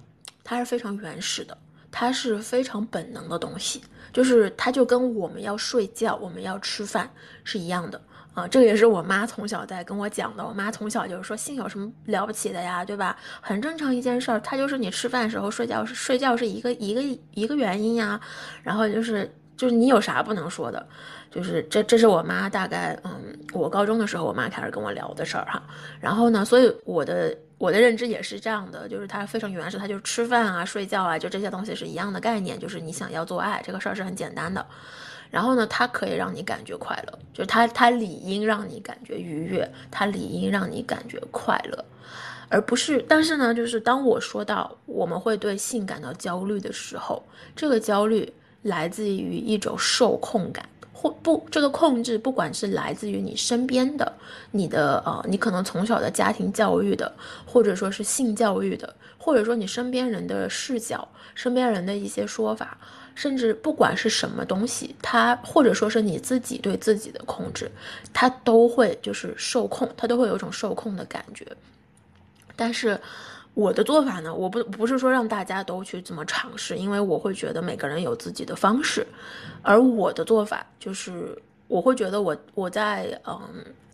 [0.43, 1.57] 它是非常原始的，
[1.91, 3.81] 它是非常本能的东西，
[4.13, 7.11] 就是它就跟我们要睡觉、我们要吃饭
[7.43, 7.99] 是一样的
[8.33, 8.47] 啊。
[8.47, 10.45] 这个也是我妈从小在跟我讲的。
[10.45, 13.15] 我妈从小就是说，性有什么了不起的呀，对吧？
[13.39, 18.19] 很正常一件事儿，它就是你吃饭时候睡觉是睡觉是一个一个一个原因呀。
[18.63, 20.85] 然后就是就是你有啥不能说的？
[21.29, 23.11] 就是这，这是我妈大概，嗯，
[23.53, 25.63] 我高中的时候，我妈开始跟我聊的事儿哈。
[26.01, 34.65] 然后呢，所以我的我的认知也是这样的，就是它非常原始，它就是吃饭啊、睡觉啊，就这些东西是一样的概念，就是你想要做爱这个事儿是很简单的。
[35.31, 41.83] 然后呢，它可以让你感觉快乐，就是它它理应让你感觉愉悦，它理应让你感觉快乐，
[42.49, 43.03] 而不是。
[43.07, 47.23] 但是呢，就是当我说到我们会对性感到焦虑的时候，
[47.55, 50.63] 这个焦虑来自于一种受控感。
[50.93, 54.13] 或不，这个控制不管是来自于你身边的，
[54.51, 57.11] 你的呃，你可能从小的家庭教育的，
[57.43, 62.77] 或者说是性教育的，或者说你身边人的视角，身边人的一些说法，
[63.15, 67.71] 甚至不管是什么东西，它或者说是你自己对自己的控制，
[68.13, 71.45] 它都会就是受控，它都会有一种受控的感觉，
[72.55, 72.99] 但是。
[73.53, 79.05] 我的做法呢，我不不是说让大家都去这么尝试，因为我会觉得每个人有自己的方式，
[79.61, 83.37] 而我的做法就是，我会觉得我我在嗯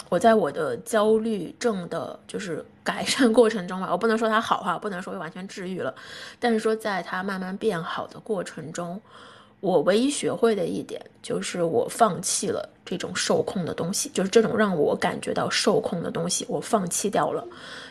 [0.10, 5.94] 我在我的焦虑症的就是改善过程中吧，我不能说它好哈，不能说完全治愈了，
[6.40, 9.00] 但是说在它慢慢变好的过程中。
[9.60, 17.44] 我唯一学会的一点就是，我放弃了这种受控的东西，就是这种让我感觉到受控的东西，我放弃掉了。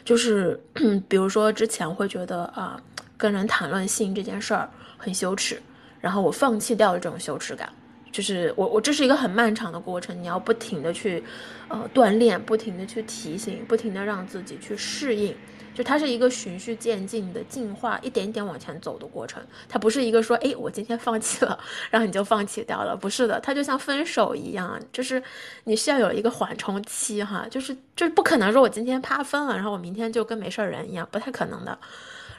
[0.05, 0.59] 就是，
[1.09, 2.81] 比如说之前会觉得啊，
[3.19, 5.61] 跟人谈论性这件事儿很羞耻，
[6.01, 7.69] 然后我放弃掉了这种羞耻感。
[8.17, 11.23] 就是我，我这是一个很漫长的过程，你要不停的去，
[11.69, 15.37] 呃，锻炼，不停的去提醒，不停的让自己去适应。
[15.75, 19.43] 就它是一个循序渐进的进化，一点一点往前走的过程。
[19.69, 21.59] 它不是一个说，哎，我今天放弃了，
[21.91, 23.39] 然后你就放弃掉了，不是的。
[23.41, 25.23] 它就像分手一样，就是
[25.65, 31.79] 你需要有一个缓冲期，哈，就是就是不可能说我今天啪分了，然后我明天就跟没事人一样，不太可能的。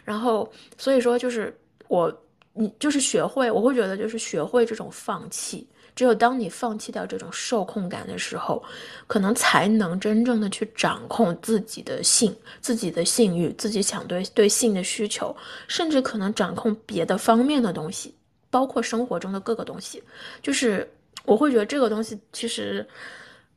[0.03, 1.55] 然后所以说，就是
[1.87, 2.11] 我
[2.57, 5.67] 你就是学会，我会觉得就是学会这种放弃。
[5.95, 8.63] 只有当你放弃掉这种受控感的时候，
[9.07, 15.35] 可能才能真正的去掌控自己的性、自己的性欲、自己想对对性的需求，
[15.67, 18.13] 甚至可能掌控别的方面的东西，
[18.51, 20.03] 包括生活中的各个东西。
[20.43, 20.87] 就是
[21.25, 22.87] 我会觉得这个东西，其实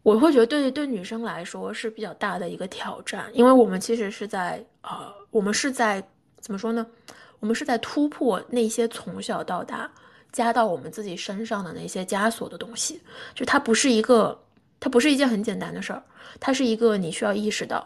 [0.02, 6.02] 我会觉得对对女生来说是比较大的一个挑战，因为我们其实是在呃，我们是在
[6.40, 6.86] 怎么说呢？
[7.40, 9.90] 我们是在突破那些从小到大。
[10.32, 13.02] 加到我们自己身上的那些枷锁的东西，
[13.34, 14.40] 就它不是一个，
[14.78, 16.00] 它不是一件很简单的事儿，
[16.38, 17.84] 它是一个你需要意识到，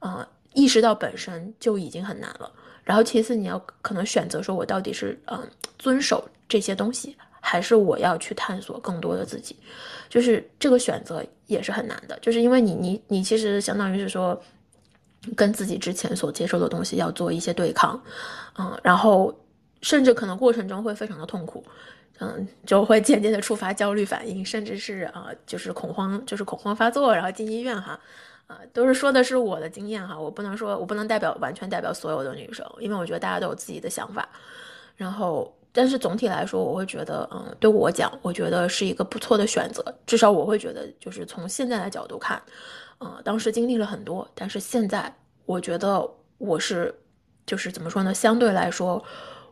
[0.00, 2.52] 呃，意识到本身就已经很难了。
[2.84, 9.56] 然后其次你要可能选择说，我到底是嗯遵守这些东西，还是我要去探索更多的自己，
[10.10, 14.38] 就是这个选择也是很难的，就是因为你你你其实相当于是说，
[15.34, 17.98] 跟自己之前所接受的东西要做一些对抗，
[18.58, 19.34] 嗯，然后。
[19.82, 21.62] 甚至可能过程中会非常的痛苦，
[22.18, 28.00] 嗯，就会间接的触发焦虑反应，甚至是啊，就是恐慌，就是恐慌发作，然后进医院哈，
[28.48, 34.28] 啊，都是说的是我的经验哈，我不能说，我不能代表完全代表所有的女生，因为我觉得大家都有自己的想法，
[34.96, 42.42] 然后，但是总体来说，我会觉得，嗯，对我讲，我觉得是一个不错的选择，至少我会觉得，就是从现在的角度看，
[43.00, 45.14] 嗯，当时经历了很多，但是现在
[45.44, 46.92] 我觉得我是，
[47.46, 49.02] 就是怎么说呢，相对来说。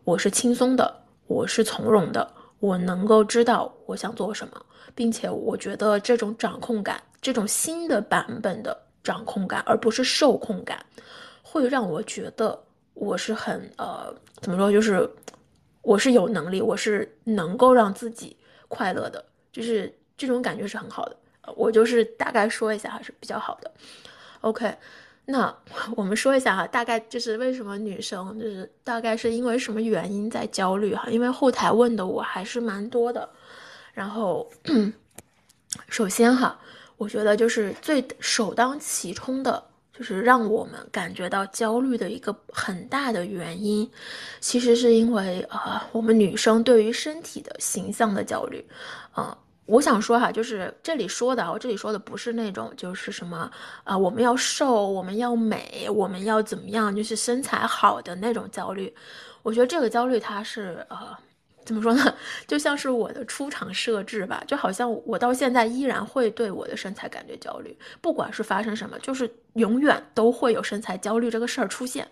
[0.04, 10.84] 我是轻松的，我是从容的，我能够知道我想做什么，并且我觉得这种掌控感，这种新的版本的掌控感，而不是受控感，
[11.42, 15.08] 会让我觉得我是很呃，怎么说，就是
[15.80, 18.36] 我是有能力，我是能够让自己
[18.68, 21.16] 快乐的，就是这种感觉是很好的。
[21.56, 23.72] 我就是大概说一下还是比较好的。
[24.42, 24.76] OK。
[25.26, 25.56] 那
[25.96, 31.08] 我们说一下哈，大概就是为什么女生就是大概是因为什么原因在焦虑哈？
[31.08, 33.26] 因为后台问的我还是蛮多的。
[33.94, 34.50] 然后，
[35.88, 36.58] 首先哈，
[36.98, 39.64] 我觉得就是最首当其冲的，
[39.96, 43.90] 就是让我们感觉到焦虑的一个很大的原因，
[44.40, 48.62] 其实是因为啊，我们女生对于身体的形象的焦虑，
[49.12, 49.38] 啊。
[49.66, 53.50] 我想说哈，就是这里说的，我这里说的不是那种，就是什么
[53.82, 58.94] 啊，我们要瘦，我们要美，我们要怎么样，就是身材好的那种焦虑。
[59.42, 61.16] 我觉得这个焦虑它是呃，
[61.64, 62.14] 怎么说呢？
[62.46, 72.06] 就像是我的出厂设置吧，就好像我到现在依然会对我的身材感觉焦虑，不管是发生什么，就是永远都会有身材焦虑这个事儿出现。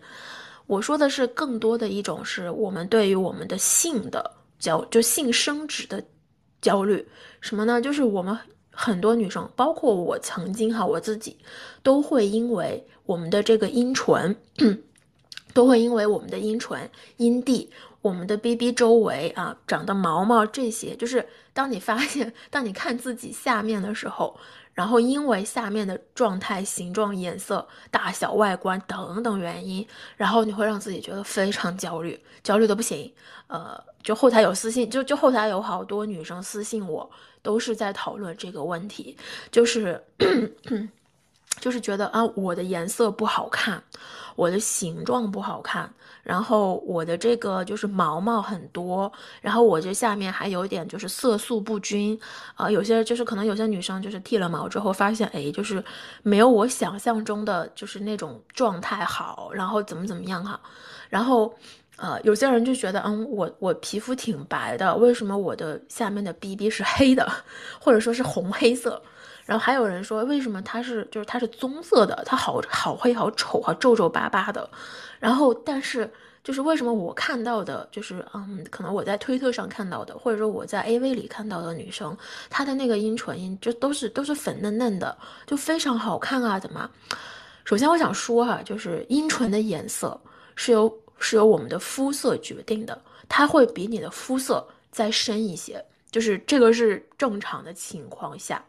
[0.66, 6.02] 我说的是更多的一种是我们对于我们的性的焦，就性生殖的
[6.62, 7.06] 焦虑。
[7.42, 7.78] 什么呢？
[7.82, 8.38] 就是我们
[8.70, 11.36] 很多女生，包括我曾经哈，我自己
[11.82, 14.34] 都会因为我们的这个阴唇，
[15.52, 17.68] 都会因为我们的阴唇、阴蒂。
[18.00, 24.36] 我们的 B B 周围啊长的毛毛这些，就是当你发现，当你看自己下面的时候，
[24.74, 33.12] 然后因为下面的状态、形状、颜色、大小、外观等等原因，然后你会让自己觉得非常焦虑，焦虑的不行。
[33.46, 37.10] 呃，就后台有私信，就就后台有好多女生私信我，
[37.42, 39.16] 都是在讨论这个问题，
[39.50, 40.02] 就是。
[41.60, 43.80] 就是觉得啊，我的颜色不好看，
[44.36, 45.92] 我的形状不好看，
[46.22, 52.18] 然后我的这个就是毛毛很多，然后我这下面还有点就是色素不均，
[52.54, 55.84] 啊，有些就是可能有些女生就是剃了毛之后发现，哎，就是
[56.22, 60.60] 没有我想象中的就是那种状态好，然后怎么怎么样哈，
[61.08, 61.54] 然后
[62.02, 67.30] 呃，有些人就觉得，嗯，我我皮肤挺白的，为什么我的下面的 BB 是黑的，
[67.80, 69.00] 或者说是红黑色？
[69.46, 74.68] 然后还有人说，为什么它是就是它是棕色的，它好好黑好丑啊，皱皱巴巴的。
[75.20, 76.10] 然后但是
[76.42, 82.16] 就是为什么我看到的，就是嗯，可能我在推特上看到的，或者说我在 AV 里看到的女生，
[82.50, 86.58] 她的那个阴唇阴就都是都是粉嫩嫩的，就非常好看啊？
[86.58, 86.90] 怎么？
[87.64, 90.20] 首先我想说哈，就是阴唇的颜色
[90.56, 90.88] 是由
[91.22, 98.62] 是由我们的肤色决定的，它会比你的肤色再深一些，就是这个是正常的情况下。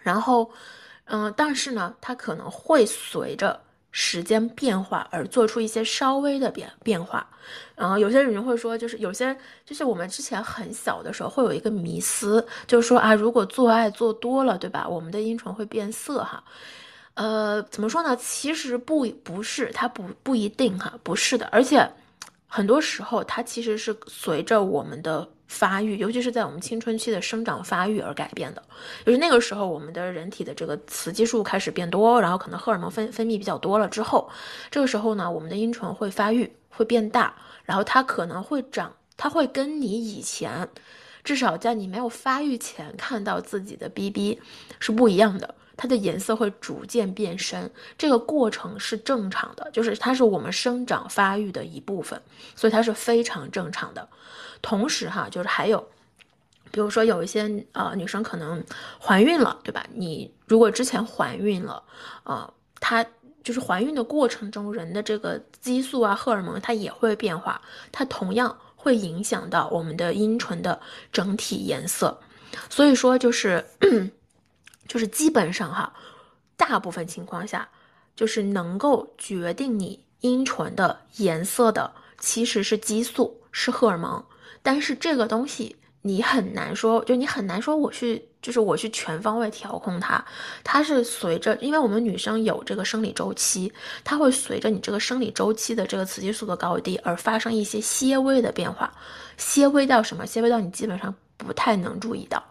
[0.00, 0.50] 然后，
[1.04, 7.28] 嗯，但是呢，它可能会随着时间变化而做出一些稍微的变变化。
[7.74, 16.42] 然后有些人会说，就是有些就是我们之前很小的时候会有一个迷思，就是说啊，如果做爱做多了，对吧，我们的阴唇会变色哈。
[17.18, 18.16] 呃，怎么说呢？
[18.16, 21.46] 其实不不是，它不不一定哈，不是的。
[21.50, 21.84] 而且
[22.46, 25.28] 很多时候它其实是随着我们的。
[25.48, 28.62] 发育，尤其是在我们青春期的生长发育而改变的，
[29.06, 34.28] 就是那个时候，我们的人体的这个雌激素开始变多，然后可能荷尔蒙分分泌比较多了之后，
[34.70, 40.68] 这个时候呢，我们的阴唇会发育，会变大，然后它可能会长，它会跟你以前，
[41.24, 44.38] 至少在你没有发育前看到自己的 BB
[44.78, 45.54] 是不一样的。
[45.80, 52.20] 它的颜色会逐渐变深，这个过程是正常的，就是它是我们生长发育的一部分，
[52.56, 54.08] 所以它是非常正常的。
[54.60, 55.78] 同时哈，就是还有，
[56.72, 58.60] 比如说有一些呃女生可能
[59.00, 59.86] 怀孕了，对吧？
[59.94, 61.80] 你如果之前怀孕了，
[62.24, 63.06] 啊，它
[63.44, 67.62] 就是怀孕的过程中，人的这个激素啊、荷尔蒙它也会变化，
[67.92, 70.80] 它同样会影响到我们的阴唇的
[71.12, 72.18] 整体颜色。
[72.68, 73.64] 所以说就是。
[74.88, 75.92] 就是基本上哈，
[76.56, 77.68] 大部分情况下，
[78.16, 84.24] 就是能够决定你阴唇的颜色的，其实是激素，是荷尔蒙。
[84.62, 90.24] 但是这个东西你很难说，就你很难说我去，就是我去全方位调控它。
[90.64, 93.72] 它是随着，因为我们女生有这个生理周期，
[94.02, 98.92] 它会随着你这个生理周期的这个雌激素的高低而发生一些些微的变化，
[99.36, 100.26] 些微到什么？
[100.26, 102.42] 些微到你基本上不太能注意到。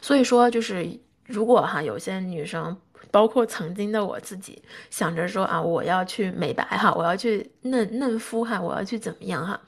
[0.00, 0.88] 所以说就是。
[1.30, 2.76] 如果哈有些女生，
[3.10, 9.58] 包括曾经的我自己，想着说啊，我要去美白哈，我要去嫩嫩肤哈，我要去怎么样哈，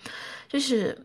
[0.49, 0.97] 就是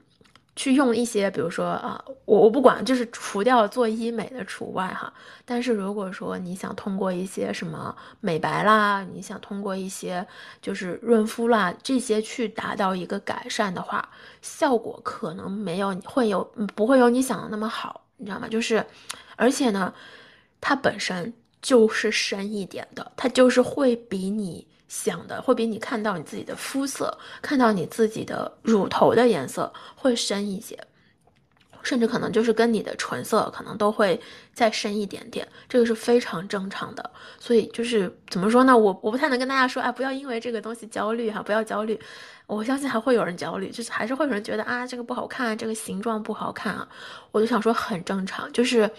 [0.56, 5.12] 去用一些，比如说啊，我我不管，就是除掉做医美的除外哈。
[5.46, 10.26] 但是如果说你想通过一些什么美白啦，你想通过一些
[10.62, 14.08] 就是润肤啦这些去达到一个改善的话，
[14.42, 16.44] 效果可能没有会有
[16.76, 18.48] 不会有你想的那么好，你知道吗？
[18.48, 18.86] 就是，
[19.36, 19.92] 而且呢。
[20.60, 30.78] 它本身就是深一点的，它就是会比你想的，会比你看到你自己的肤色，看到你自己的乳头的颜色会深一些，
[31.82, 34.20] 甚至可能就是跟你的唇色可能都会
[34.54, 37.12] 再深一点点，这个是非常正常的。
[37.40, 38.78] 所以就是怎么说呢？
[38.78, 42.00] 我我不太能跟大家说，哎，不要因为这个东西焦虑哈，不要焦虑。
[42.46, 46.88] 我相信还会有人焦虑，就是还是会有人觉得啊，这个不好看，这个形状不好看啊。
[47.32, 48.90] 我就想说很正常，就是。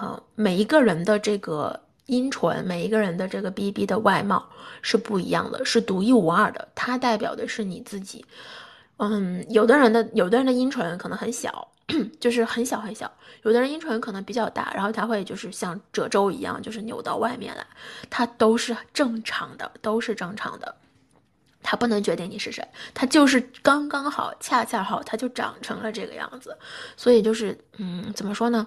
[0.00, 4.48] 呃，每一个人的这个阴唇，每一个人的这个 B B 的外貌
[4.82, 6.68] 是不一样的，是独一无二的。
[6.74, 8.24] 它代表的是你自己。
[8.98, 11.68] 嗯，有的人的有的人的阴唇可能很小，
[12.20, 13.06] 就是很小很小；
[13.42, 17.66] 有的人阴唇可能比较大，然后它会就是像褶皱一样，就是扭到外面来。
[18.08, 20.74] 它都是正常的，都是正常的。
[21.62, 26.56] 它不能决定你是谁，它就是刚刚好，恰恰好，它就长成了这个样子。
[26.96, 28.66] 所以就是，嗯，怎么说呢？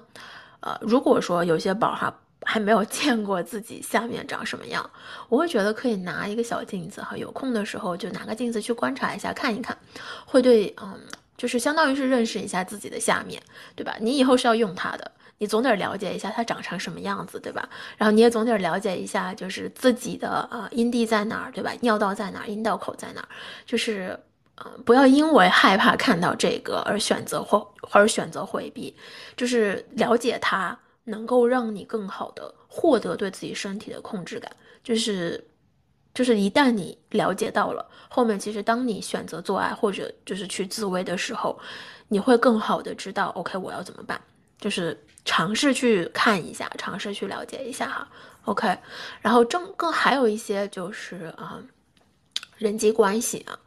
[0.61, 4.89] 呃，如果说有些宝哈还没有见过自己下面长什么样，
[5.27, 9.77] 我会觉得可以拿一个小镜子哈，有空的时候就拿个镜子去观察一下，看一看，
[10.25, 10.97] 会对，嗯，
[11.37, 13.41] 就是相当于是认识一下自己的下面，
[13.75, 13.95] 对吧？
[13.99, 17.67] 你以后是要用它的，你总得了解一下它长成什么样子，对吧？
[17.97, 21.71] 然后你也总得了解一下，就是自己的呃阴蒂在哪儿，对吧？
[21.81, 23.27] 尿道在哪儿，阴道口在哪儿，
[23.65, 24.17] 就是，
[24.59, 28.95] 呃，不要因为害怕看到这个而选择或而选择回避，
[29.35, 30.77] 就是了解它。
[31.05, 34.51] 能够让你更好的获得对自己身体的控制感，
[34.83, 35.43] 就是，
[36.13, 41.59] 就是一旦你了解到了后面，其实当你选择做爱或者就是去自慰的时候，
[42.09, 44.21] 你会更好的知道，OK，我要怎么办，
[44.59, 44.95] 就是
[45.25, 48.07] 尝试去看一下，尝试去了解一下哈
[48.45, 48.77] ，OK，
[49.19, 51.59] 然后正更还有一些就是啊，
[52.57, 53.57] 人际关系啊，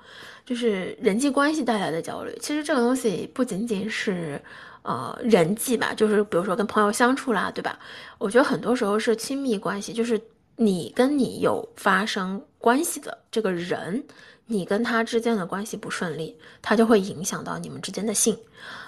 [0.45, 4.41] 就是人际关系带来的焦虑，其实这个东西不仅仅是。
[4.85, 7.79] 呃，人际吧，就是比如说跟朋友相处啦，对吧？
[8.19, 10.21] 我觉得很多时候是亲密关系，就是
[10.57, 14.03] 你跟你有发生关系的这个人，
[14.45, 18.37] 你跟他之间的关系不顺利，他就会影响到你们之间的性。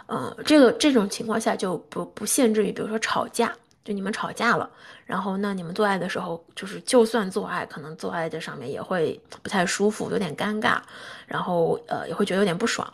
[0.06, 4.68] 呃，这个这种情况下就不不限制于，比如说吵架，就你们吵架了，
[5.04, 10.78] 然后那你们做爱的时候，就是就算做爱，可能做爱这上面也会不太舒服，有点尴尬，
[11.26, 12.90] 然后呃也会觉得有点不爽，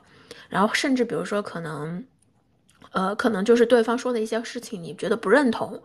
[0.48, 2.04] 然后甚至比如说可能。
[2.92, 5.80] 呃，可能就是对方说的一些事情，你觉得不认同，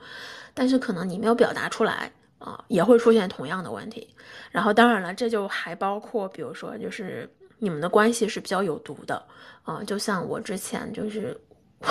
[0.55, 4.09] 但是可能你没有表达出来啊，也会出现同样的问题。
[4.49, 7.29] 然后，当然了，这就还包括，比如说，就是
[7.59, 9.23] 你们的关系是比较有毒的
[9.61, 11.39] 啊，就像我之前就是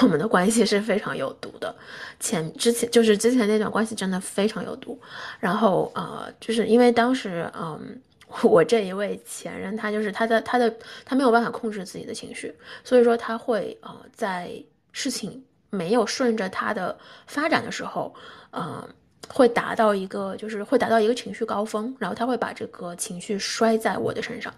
[0.03, 1.75] 我们的关系是非常有毒的，
[2.21, 5.01] 前之前就是之前那段关系真的非常有毒。
[5.41, 8.01] 然后呃，就是因为当时嗯，
[8.43, 10.75] 我这一位前任他就是他的他的
[11.05, 14.51] 他没有办法控制自己的情绪，所以说他会呃在。
[14.97, 18.15] 事情没有顺着他的发展的时候，
[18.53, 18.89] 呃，
[19.27, 24.55] 会达到一个就是会达到一个情绪高峰，然后他会把这个情绪摔在我的身上，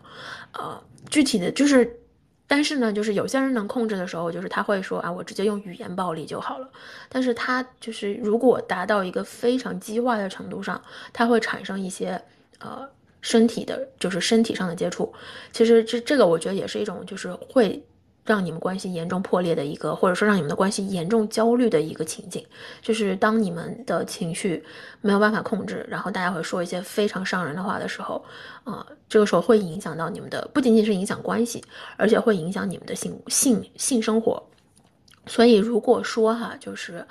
[0.53, 0.79] 呃，
[1.09, 1.91] 具体的就是，
[2.47, 6.69] 但是呢，就是有些人能控制的时候，就是他会说啊，我直接用语言暴力就好了。
[7.09, 10.81] 但是他就是如果达到一个非常激化的程度上，
[11.13, 12.23] 他会产生一些
[12.59, 12.89] 呃
[13.21, 15.13] 身体的，就是身体上的接触。
[15.53, 17.83] 其实这这个我觉得也是一种就是会。
[18.27, 22.45] 让你们关系严重破裂的一个，或者说让你们的关系严重焦虑的一个情景，
[22.83, 24.63] 就是当你们的情绪
[25.01, 28.25] 没有办法控制，然后大家会说一些非常伤人的话的时候，
[28.65, 31.63] 啊，这个时候会影响到你们的，不仅仅是影响关系，
[31.97, 34.43] 而且会影响你们的性性性生活。
[35.27, 37.07] 所以如果说哈，就是，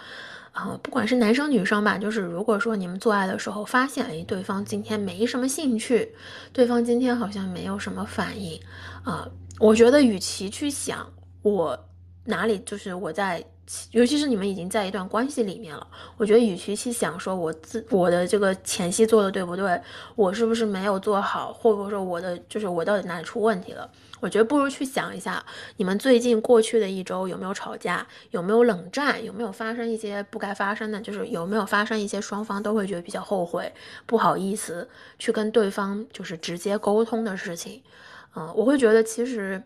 [0.52, 6.14] 啊，不管是男生女生吧，就是如果说你们做爱的时候发现，哎，对方今天没什么兴趣，
[6.52, 8.60] 对方今天好像没有什么反应，
[9.06, 9.28] 啊。
[9.60, 11.88] 我觉得，与其去想我
[12.26, 13.44] 哪里就是我在，
[13.92, 15.88] 尤其是你们已经在一段关系里面了，
[16.18, 19.80] 我觉得与其去想说我自我的这个前戏做的对不对，
[20.16, 23.90] 我是不是没有做好，或者说我的就是我到底哪里出问题了，
[24.20, 25.44] 我觉得不如去想一下
[25.78, 33.72] 你们最近过去的一周有没有吵架，有没有冷战，有没有发生一些不该发生的，就是有没有发生一些双方都会觉得比较后悔、
[34.06, 37.82] 不好意思去跟对方就是直接沟通的事情。
[38.36, 39.62] 嗯，我会觉得其实，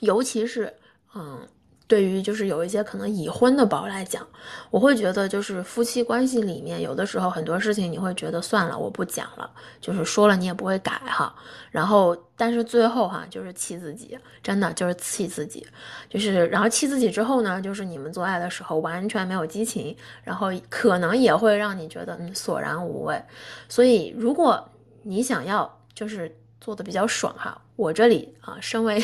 [0.00, 0.72] 尤其是
[1.14, 1.46] 嗯，
[1.86, 4.26] 对于就是有一些可能已婚的宝来讲，
[4.70, 9.50] 我会觉得就是夫妻关系里面有的时候很多事情你会觉得算了，我不讲了，
[9.82, 11.34] 就是说了你也不会改哈。
[11.70, 15.66] 然后但是最后哈就是气自己，真的就是气自己，
[16.08, 23.22] 就是然后气自己之后呢，就是你们做爱的时候完全没有激情，然后可能也会让你觉得嗯索然无味。
[23.68, 24.70] 所以如果
[25.02, 26.34] 你想要就是。
[26.64, 28.98] 做的比较爽哈，我这里啊，身为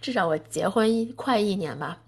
[0.00, 1.98] 至少我结婚一快一年吧，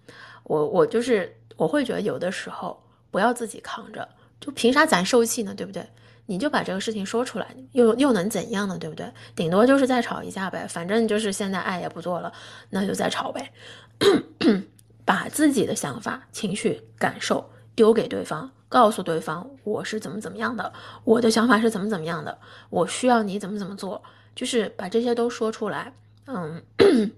[0.44, 4.08] 我我就是我会觉得有的时候不要自己扛着，
[4.40, 5.86] 就凭啥咱受气呢，对不对？
[6.24, 9.12] 你就把这个事情说出来，又又能怎样呢，对不对？
[9.36, 12.32] 顶多就是再吵一架呗，反正就是现在爱也不做了，
[12.70, 13.52] 那就再吵呗。
[15.04, 20.72] 把自己的想法、情绪、感受丢给对方，告诉对方我是怎么怎么样的，
[21.04, 22.38] 我的想法是怎么怎么样的，
[22.70, 24.02] 我需要你怎么怎么做。
[24.34, 25.92] 就是把这些都说出来，
[26.26, 26.62] 嗯，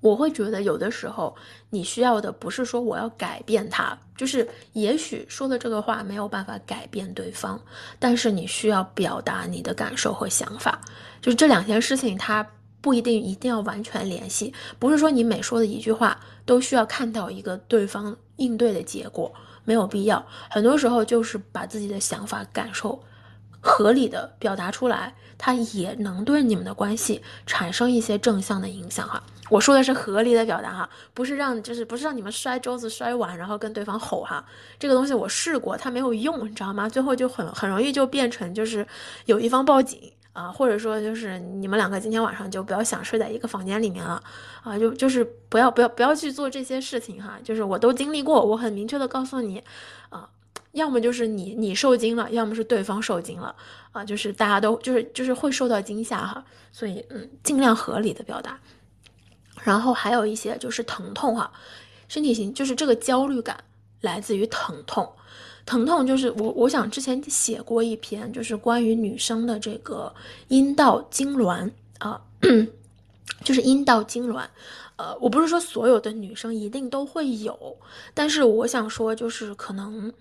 [0.00, 1.34] 我会觉得有的时候
[1.70, 7.58] 你需要的不是说我要改变他，就是也许说的这个话没有办法改变对方，
[7.98, 10.80] 但是你需要表达你的感受和想法，
[11.22, 12.46] 就是这两件事情它
[12.80, 19.32] 不一定一定要完全联系，不是说你每说的一句话都需要看到一个对方应对的结果，
[19.64, 23.02] 没有必要，很多时候就是把自己的想法感受。
[23.64, 29.22] 合理的表达出来，它也能对你们的关系产生一些正向的影响哈。
[29.48, 34.44] 我说的是合理的表达哈，不是让就是不是让你们摔桌子摔碗，然后跟对方吼哈。
[34.78, 36.88] 这个东西我试过，它没有用，你知道吗？
[36.88, 38.86] 最后就很很容易就变成就是
[39.24, 44.22] 有一方报警啊，或者说就是你们两个今天晚上就不要想睡在一个房间里面了
[44.62, 47.38] 啊，就就是不要不要不要去做这些事情哈。
[47.42, 49.62] 就是我都经历过，我很明确的告诉你
[50.10, 50.28] 啊。
[50.74, 53.54] 要么就是你你受惊了，要么是对方受惊了
[53.92, 58.58] 啊，就是大家都就是就是会受到惊吓哈，所以嗯，尽量合理的表达。
[59.62, 61.50] 然后还有一些就是疼痛哈，
[62.08, 63.56] 身体型就是这个焦虑感
[64.00, 65.08] 来自于疼痛，
[65.64, 70.12] 疼痛就是我我想之前写过一篇就是关于女生的这个
[70.48, 72.20] 阴道痉挛啊，
[73.44, 74.44] 就是阴道痉挛，
[74.96, 77.76] 呃，我不是说所有的女生一定都会有，
[78.12, 80.12] 但是我想说就是可能。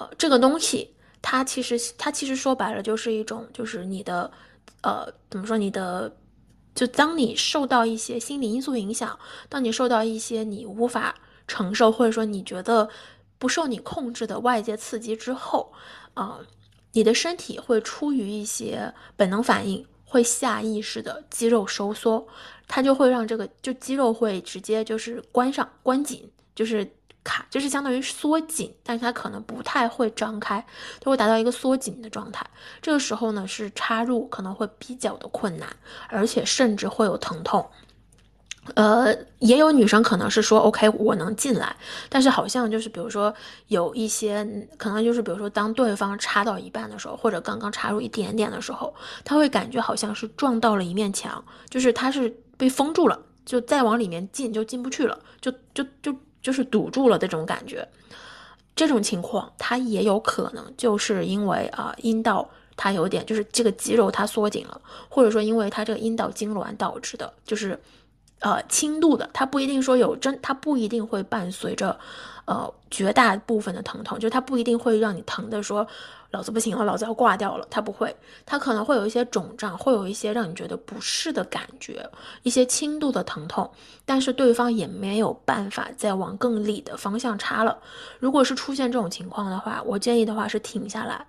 [0.00, 4.30] 呃，这个东西它其实它其实说白了就是一种，就是你的，
[4.80, 5.58] 呃，怎么说？
[5.58, 6.16] 你的，
[6.74, 9.18] 就当你受到一些心理因素影响，
[9.50, 11.14] 当你受到一些你无法
[11.46, 12.88] 承受或者说你觉得
[13.38, 15.70] 不受你控制的外界刺激之后，
[16.14, 16.40] 啊，
[16.92, 22.26] 你的身体会出于一些本能反应，会下意识的肌肉收缩，
[22.66, 26.90] 它就会让这个就肌肉会直接就是关上关紧，就是。
[27.30, 30.64] 卡就是相当于缩紧，但是它可能不太会张开，
[31.00, 32.44] 它会达到一个缩紧的状态。
[32.82, 35.68] 这个时候呢，是插入可能会比较的困难，
[36.08, 37.64] 而且甚至会有疼痛。
[38.74, 41.74] 呃，也有女生可能是说，OK，我能进来，
[42.08, 43.32] 但是好像就是比如说
[43.68, 44.44] 有一些
[44.76, 48.92] 可能就是比如说当对方插到一半的时候，或者刚刚插入一点点的时候，
[49.24, 52.28] 他会感觉好像是撞到了一面墙，就是他是
[52.58, 56.14] 被封住了，就再往里面进就进不去了，就就就。
[56.42, 57.86] 就是堵住了这种感觉，
[58.74, 67.78] 这种情况它也有可能就是因为啊阴道它有点就是这个肌肉它缩紧了，或者说因为它这个阴道痉挛导致的，就是
[68.38, 71.98] 呃轻度的，它不一定说有真，它不一定会伴随着
[72.46, 75.86] 呃绝大部分的疼痛，就它不一定会让你疼的说。
[76.30, 77.66] 老子不行了，老子要挂掉了。
[77.68, 78.14] 他不会，
[78.46, 82.08] 他可能会有一些肿胀，会有一些让你觉得不适的感觉，
[82.44, 83.68] 一些轻度的疼痛，
[84.04, 87.76] 但是对方也没有办法再往更里的方向插了。
[88.20, 91.26] 如果是出现这种情况的话，我建议的话是停下来，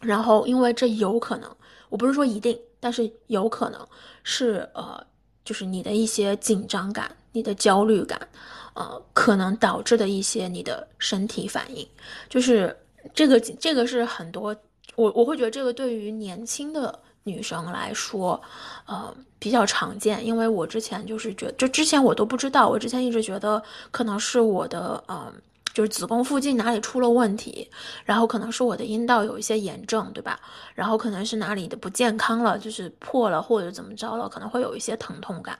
[0.00, 1.50] 然后因为这有可能，
[1.88, 3.84] 我不是说一定，但是有可能
[4.22, 5.04] 是呃，
[5.44, 8.20] 就是你的一些紧张感、你的焦虑感，
[8.74, 11.84] 呃，可能导致的一些你的身体反应，
[12.28, 12.76] 就是。
[13.12, 14.54] 这个这个是很多
[14.96, 18.40] 我我会觉得这个对于年轻的女生来说，
[18.86, 25.32] 呃比较常见，因为我之前就是觉就之前我都不知道，我之前一直觉得可能是我的呃
[25.72, 27.68] 就是子宫附近哪里出了问题，
[28.04, 30.38] 然后可能是我的阴道有一些炎症，对吧？
[30.74, 35.58] 然后可能是哪里的不健康了，就是破了或者怎么着了，可能会有一些疼痛感。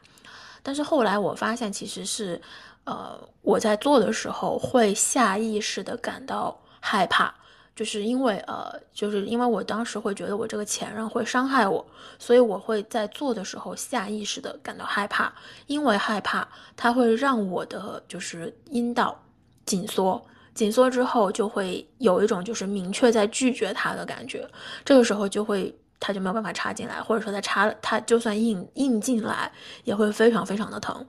[0.62, 2.40] 但是后来我发现其实是，
[2.84, 6.58] 呃我在做的时候会下意识的感到。
[6.86, 7.32] 害怕，
[7.74, 11.84] 就是因为呃，就是因为我当时会觉得我这个前任会伤害我，
[12.18, 15.32] 所以我会在做的时候下意识的感到害怕，
[15.66, 19.18] 因为害怕他会让我的就是阴道
[19.64, 20.22] 紧缩，
[20.52, 24.46] 紧缩之后就会有一种就是明确在拒绝他的感觉，
[24.84, 29.50] 这个时候就会他就没有办法插进来，或者说他插他就算硬硬进来
[29.84, 31.06] 也会非常非常的疼，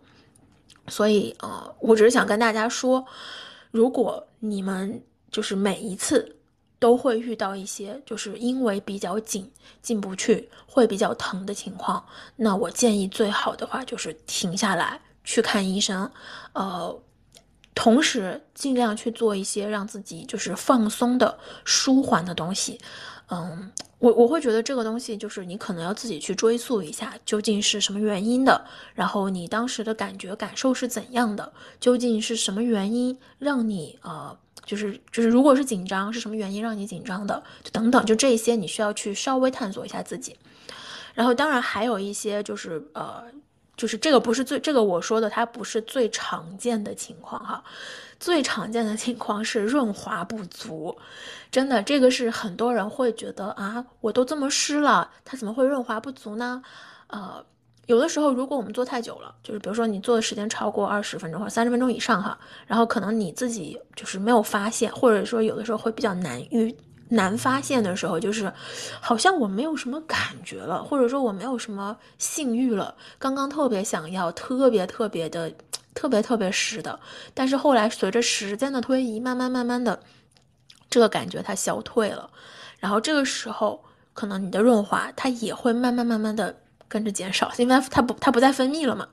[0.87, 3.05] 所以呃，我只是想跟大家说，
[3.71, 5.03] 如果你们。
[5.35, 6.33] 就是每一次
[6.79, 12.01] 都会遇到一些，就是因为比较紧进不去，会比较疼的情况。
[12.37, 16.09] 那我建议最好的话就是停下来去看医生，
[16.53, 16.97] 呃，
[17.73, 22.79] 同时尽量去做一些让自己就是放松的、舒缓的东西。
[23.29, 23.69] 嗯，
[23.99, 34.37] 我我会觉得这个东西就是你可能要自己去追溯一下，究竟是什么原因的，然后你当时的感觉感受是怎样的，究竟是什么原因让你呃。
[34.65, 37.41] 就是就是，如果是紧张，是什么原因让你紧张的？
[37.63, 40.35] 就等等，就这些，你需要去稍微探索一下自己。
[41.13, 43.23] 然后，当然还有一些，就是呃，
[43.77, 47.63] 就是这个不是最这个我说的，它不是最常见的情况哈。
[48.19, 50.97] 最常见的情况是润滑不足，
[51.51, 56.63] 真的，这个是很多人会觉得啊，我都这么湿了，它怎么会润滑不足呢？
[57.07, 57.45] 呃。
[57.85, 66.75] 有的时候，如果我们做太久了，就是比如说你做的时间超过二十分钟或者三十分钟以上哈，然后可能你自己就是没有发现，或者说有的时候会比较难遇
[67.09, 68.51] 难发现的时候，就是
[68.99, 75.53] 好像我没有什么感觉了，或者说我没有什么性欲了，刚刚特别想要，特别特别的
[75.93, 76.99] 特别特别湿的，
[77.35, 79.99] 但是后来随着时间的推移，慢慢慢慢的
[80.89, 82.27] 这个感觉它消退了，
[82.79, 83.83] 然后这个时候
[84.13, 86.55] 可能你的润滑它也会慢慢慢慢的
[86.95, 89.05] 跟着减少，因为它不它不再分泌了嘛。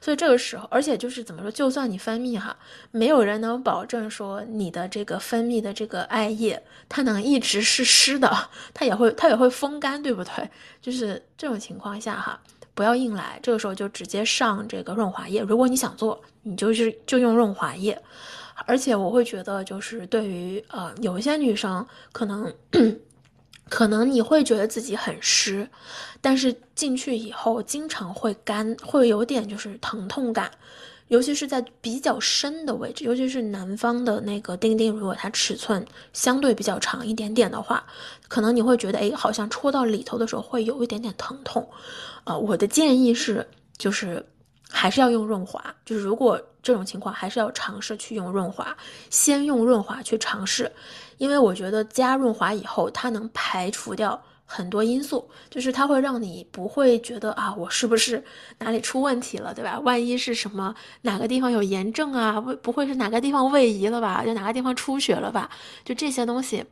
[0.00, 2.56] 所以这个时候，而且就是怎么说，就算你分泌哈，
[2.92, 8.30] 没有人能保证说你的这个分泌的这个艾叶它能一直是湿的，
[8.72, 10.48] 它也会它也会风干，对不对？
[10.80, 12.38] 就是这种情况下哈，
[12.74, 15.40] 不要硬来，这个时候就直接上这个润滑液。
[15.40, 18.00] 如果你想做，你就是就用润滑液。
[18.64, 22.54] 而且我会觉得，就是对于呃有一些女生可能。
[23.68, 25.68] 可能你会觉得自己很湿，
[26.20, 30.50] 但是进去以后经常会干，会有点就是疼痛感，
[31.08, 37.84] 尤其是在比较深的位置，尤其是南方的那个钉钉，如果它尺寸相对比较长一点点的话，
[38.28, 41.68] 可能你会觉得，哎，好像戳到里头的时候会有一点点疼痛。
[42.24, 43.46] 呃，我的建议是，
[43.76, 44.24] 就是
[44.70, 48.76] 还是要用润滑，就是如果这种情况，还是要尝试去用润滑，
[49.10, 50.70] 先用润滑去尝试。
[51.18, 58.22] 因为我觉得加润滑以后，它能排除掉很多因素，就是它会让你不会觉得啊，我是不是
[58.58, 59.80] 哪里出问题了，对吧？
[59.80, 62.40] 万一是什么哪个地方有炎症啊？
[62.40, 64.22] 不不会是哪个地方位移了吧？
[64.24, 65.50] 就哪个地方出血了吧？
[65.84, 66.64] 就这些东西，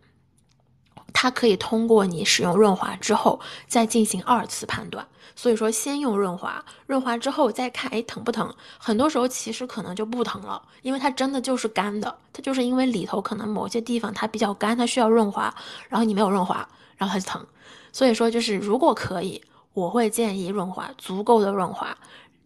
[1.15, 5.07] 它可以通过你使用润滑之后再进行二次判断。
[5.37, 8.55] 所以说，先用润滑，润滑之后再看，哎，疼不疼？
[8.79, 15.53] 很多时候其实可能就不疼了，因为它真的就是干的，它就是因为里头可能某些地方它比较干，它需要润滑，
[15.89, 17.45] 然后你没有润滑，然后它就疼。
[17.91, 19.43] 所以说，就是如果可以，
[19.73, 21.97] 我会建议润滑，足够的润滑，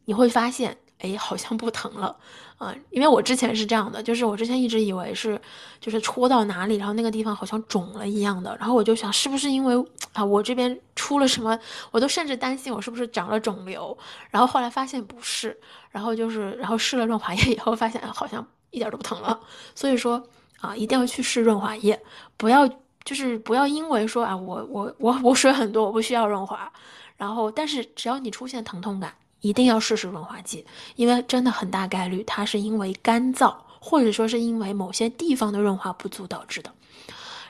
[0.05, 0.79] 你会发现。
[1.01, 2.17] 哎，好像不疼了，
[2.57, 5.41] 啊，因为我之前是这样的，就是我之前一直以为是，
[5.81, 9.75] 就是戳到哪里，然后那个地方好像肿了一样的，然后我就想是不是因为
[10.13, 11.57] 啊我这边出了什么，
[11.93, 13.97] 我都甚至担心我是不是长了肿瘤，
[14.31, 15.57] 然后后来发现不是，
[15.91, 19.39] 然后就是然后试了润滑液以后发现好像一点都不疼了，
[19.77, 20.21] 所以说
[20.61, 22.01] 啊一定要去试润滑液，
[22.37, 22.69] 不要
[23.05, 26.73] 就是不要因为说啊我我我我水很多我不需要润滑，
[27.17, 29.15] 然后但是只要你出现疼痛感。
[29.41, 30.65] 一定要试试润滑剂，
[30.97, 36.73] 因为真的很大概率它是因为干燥，或者说是因为某些地方的润滑不足导致的。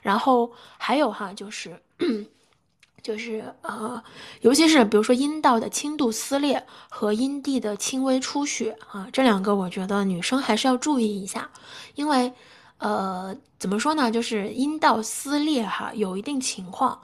[0.03, 1.81] 然后还有哈，就是
[3.03, 4.03] 就是呃，
[4.43, 11.51] 尤其是比如说阴道的轻度撕裂和阴蒂的轻微出血啊，这两个我觉得女生还是要注意一下，
[11.95, 12.33] 因为
[12.79, 17.01] 呃，怎么说呢，就是阴道撕裂哈，有一定情况。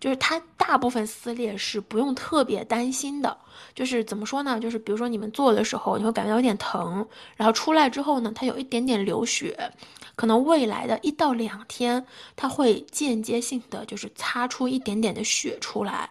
[0.00, 3.36] 就是它大部分撕裂是不用特别担心的，
[3.74, 4.60] 就是怎么说呢？
[4.60, 9.72] 就是比如说你们做的时候，你会感觉到有点疼，然后出来之后呢，它有一点点流血，
[10.14, 16.08] 可能未来的一到两天，它会间接性的就是擦出一点点的血出来，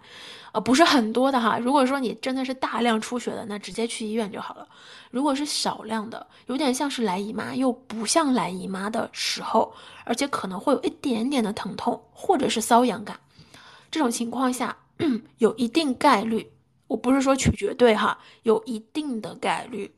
[0.51, 1.57] 呃，不是很多的哈。
[1.57, 4.67] 如果说你真的是大量出血的，那直接去医院就好了。
[5.11, 9.73] 如果是少量的，有点像是来姨妈又不像来姨妈的时候，
[10.03, 13.17] 而且可能会有一点点的疼痛或者是瘙痒感。
[13.89, 14.77] 这种情况下，
[15.39, 16.51] 有一定概率，
[16.88, 19.93] 我不是说取绝对哈，有一定的概率，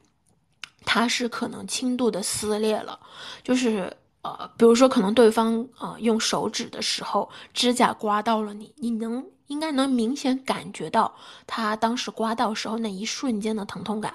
[0.85, 2.99] 它是可能轻度的撕裂了，
[3.43, 9.25] 就是呃，比如说可能对方呃用手指的时候，指甲刮到了你，你能。
[9.49, 11.11] 应该能明显感觉到
[11.47, 14.13] 他当时刮到时候那一瞬间的疼痛感，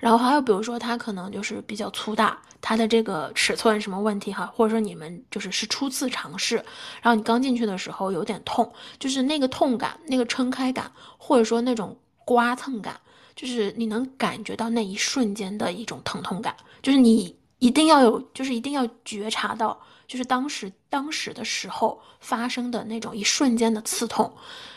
[0.00, 6.56] 然后还有比如说他可能就是比较粗大，他的这个尺寸什么问题哈，或者说你们就是是初次尝试，
[7.00, 13.00] 然后你刚进去的时候有点痛，就是那个痛感、那个撑开感，或者说那种刮蹭感，
[13.36, 24.34] 就是你能感觉到那一瞬间的一种疼痛感，就是你一定要有，就是一定要觉察到，就是当时当时的时候发生的那种一瞬间的刺痛。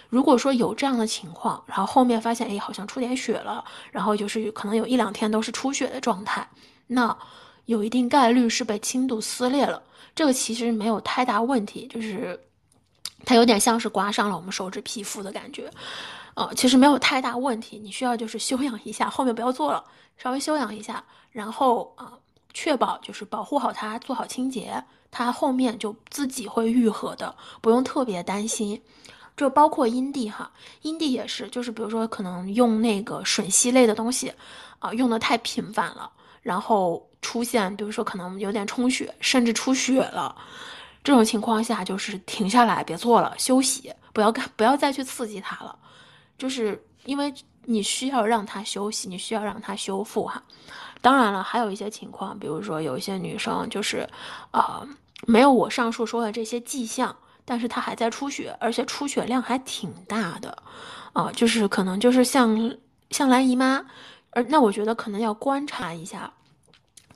[0.09, 6.47] 如果说有这样的情况，然后后面发现哎好像出点血了，然后就是可能有一两天都是出血的状态，
[6.87, 7.17] 那
[7.65, 9.81] 有一定概率是被轻度撕裂了。
[10.13, 12.39] 这个其实没有太大问题，就是
[13.25, 15.69] 它有点像是刮伤了我们手指皮肤的感觉，
[16.35, 17.77] 呃，其实没有太大问题。
[17.77, 19.83] 你需要就是休养一下，后面不要做了，
[20.17, 22.13] 稍微休养一下，然后啊，
[22.53, 24.81] 确保就是保护好它，做好清洁，
[25.11, 28.81] 它后面就自己会愈合的，不用特别担心。
[29.35, 30.49] 这包括阴蒂哈，
[30.83, 34.31] 阴蒂也是，就是比如说可能用那个吮吸类的东西，
[34.79, 36.09] 啊，用的太频繁了，
[36.41, 40.33] 然后出现，比如说可能有点充血，甚至出血了，
[41.03, 45.77] 这种情况下就是停下来，别做了，休息，不要干，不要再去刺激它了，
[46.37, 47.33] 就是因为
[47.65, 50.41] 你需要让它休息，你需要让它修复哈。
[51.01, 54.07] 当然了，还有一些情况，比如说有一些女生就是，
[54.51, 54.87] 啊，
[55.27, 57.13] 没有我上述说的这些迹象。
[57.45, 60.57] 但是它还在出血，而且出血量还挺大的，
[61.13, 62.75] 啊，就是可能就是像
[63.11, 63.85] 像来姨妈，
[64.31, 66.33] 而那我觉得可能要观察一下，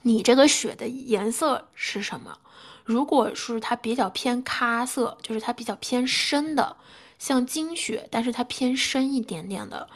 [0.04, 2.38] 你这个血的颜色是什么？
[2.86, 6.76] 如果是它比较偏咖色，就是它比较偏深的，
[7.20, 9.88] 像经血，但是它偏深一点点的，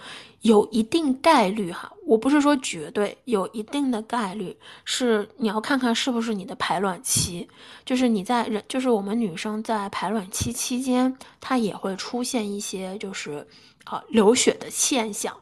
[0.43, 7.45] 有一定概率哈，我不是说绝对，有一定的概率是你要看看是不是你的排卵期，
[7.83, 13.45] 就是你在人，就是我们女生在排卵期期间，它也会出现一些就是
[13.83, 15.35] 啊流血的现象，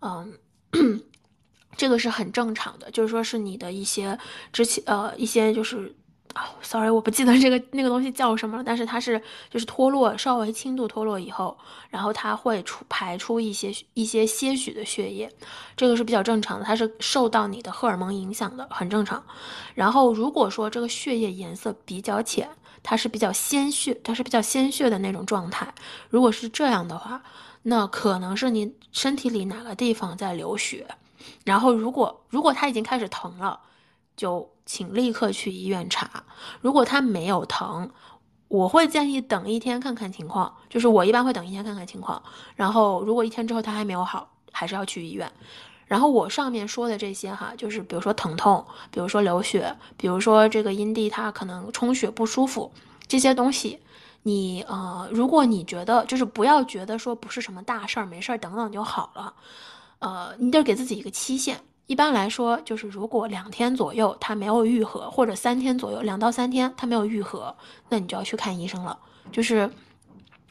[0.00, 0.36] 嗯。
[1.78, 4.18] 这个是很正常的，就是说是你的一些
[4.52, 5.94] 之前呃一些就是
[6.34, 9.20] 啊，sorry，我不记得这个那个东西叫什么了，但是它是
[9.50, 11.56] 就是脱落稍微轻度脱落以后，
[11.90, 15.30] 然后它会出排出一些一些些许的血液，
[15.76, 19.24] 这个是比较正常的，它是受到你的荷尔蒙影响的，很正常。
[19.74, 22.48] 然后如果说这个血液颜色比较浅，
[22.82, 25.72] 它是比较鲜血，它是比较鲜血的那种状态，
[26.10, 27.22] 如果是这样的话，
[27.62, 30.86] 那可能是你身体里哪个地方在流血。
[31.44, 33.58] 然后，如果如果它已经开始疼了，
[34.16, 36.24] 就请立刻去医院查。
[36.60, 37.90] 如果他没有疼，
[38.48, 40.54] 我会建议等一天看看情况。
[40.68, 42.22] 就是我一般会等一天看看情况。
[42.54, 45.32] 然后，如果一天之后他还没有好，还是要去医院。
[45.86, 52.70] 然后我上面说的这些哈，就是比如说疼痛，比如说流血，比如说这个阴蒂它可能充血不舒服，
[53.06, 53.80] 这些东西，
[54.24, 59.32] 你呃，如果你觉得就是不要觉得说不是什么大事儿，没事儿，等等就好了。
[60.00, 61.58] 呃，你得给自己一个期限。
[61.88, 67.56] 一般来说，就是如果两天左右它没有愈合，或者三天左右，两到三天它没有愈合，
[67.88, 68.96] 那你就要去看医生了。
[69.32, 69.68] 就是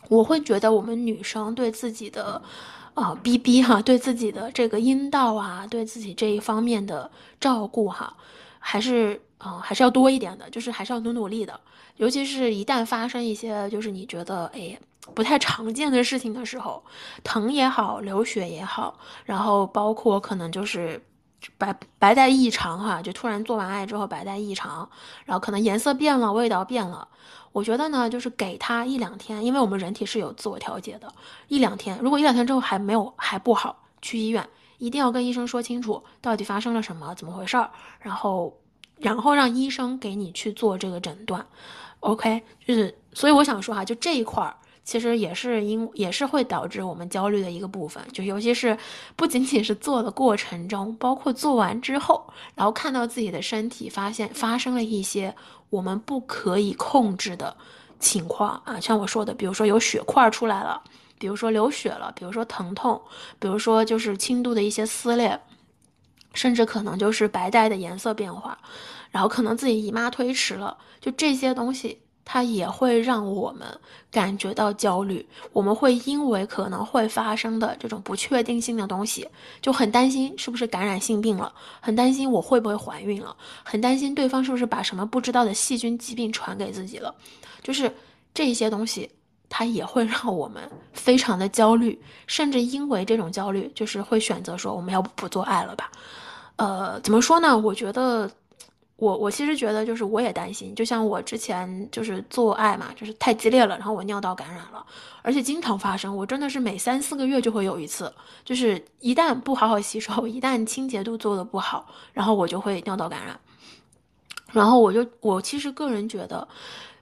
[0.09, 2.41] 我会觉得我们女生对自己的
[2.95, 7.09] 啊，B B 哈，对自己的这个阴道啊，对自己这一方面的
[7.39, 8.17] 照顾哈，
[8.57, 11.59] 还是啊，还是要多一点的，就是还是要努努力的。
[11.97, 14.77] 尤其是一旦发生一些，就是你觉得哎。
[15.15, 16.83] 不太常见的事情的时候，
[17.23, 21.01] 疼也好，流血也好，然后包括可能就是
[21.57, 24.89] 白白带异常哈，就突然做完爱之后白带异常，
[25.25, 27.07] 然后可能颜色变了，味道变了。
[27.51, 31.11] 我觉得呢，就是给他一两天，因为我们人体是有自我调节的，
[31.47, 38.57] 一两天，如果一两天之后还没有还不好，去医院一定要跟医生说清楚到底发生了什么，怎么回事儿，然后
[38.97, 41.45] 然后让医生给你去做这个诊断。
[42.01, 44.55] OK，就是所以我想说哈，就这一块儿。
[44.87, 48.77] 其实也是因也是会导致我们焦虑的一个部分，就尤其是
[49.17, 52.25] 不仅仅是做的过程中，包括做完之后，
[52.55, 55.35] 然后看到自己的身体发现发生了一些
[55.69, 57.53] 我们不可以控制的
[57.99, 60.81] 情况啊，像我说的，比如说有血块出来了，
[61.19, 63.01] 比如说流血了，比如说疼痛，
[63.39, 65.37] 比如说就是轻度的一些撕裂，
[66.33, 68.57] 甚至可能就是白带的颜色变化，
[69.11, 72.03] 然后可能自己姨妈推迟了，就这些东西。
[72.29, 73.65] 它也会让我们
[74.11, 79.25] 感觉到焦虑，我们会因为可能会发生的这种不确定性的东西，
[79.61, 87.15] 就很担心是不是感染性病了，很担心我会不会怀孕了，很担心对方是不是把什么不知道的细菌疾病传给自己了，
[87.63, 87.89] 就是
[88.33, 89.09] 这些东西，
[89.47, 91.97] 它也会让我们非常的焦虑，
[92.27, 95.89] 甚至因为这种焦虑，就是会选择说我们要不不做爱了吧？
[96.57, 97.57] 呃，怎么说呢？
[97.57, 98.29] 我觉得。
[98.97, 104.83] 我我其实觉得，就是我也担心，就像我之前就是做爱嘛，就是太激烈了，然后我尿道感染了，
[105.21, 108.11] 而且经常发生，我真的是每三四个月就会有一次，
[108.43, 113.39] 就是一旦不好好洗手，一旦清洁度做的不好，然后我就会尿道感染。
[114.51, 116.47] 然后我就我其实个人觉得，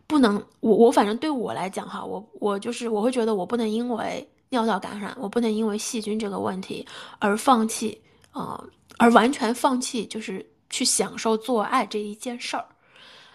[0.05, 6.85] 不能我我反正对我来讲哈，我我就是我会觉得我不能因为尿道感染，我不能因为细菌这个问题
[7.19, 8.61] 而放弃啊，
[8.97, 10.45] 而完全放弃就是。
[10.69, 12.65] 去享受做爱这一件事儿，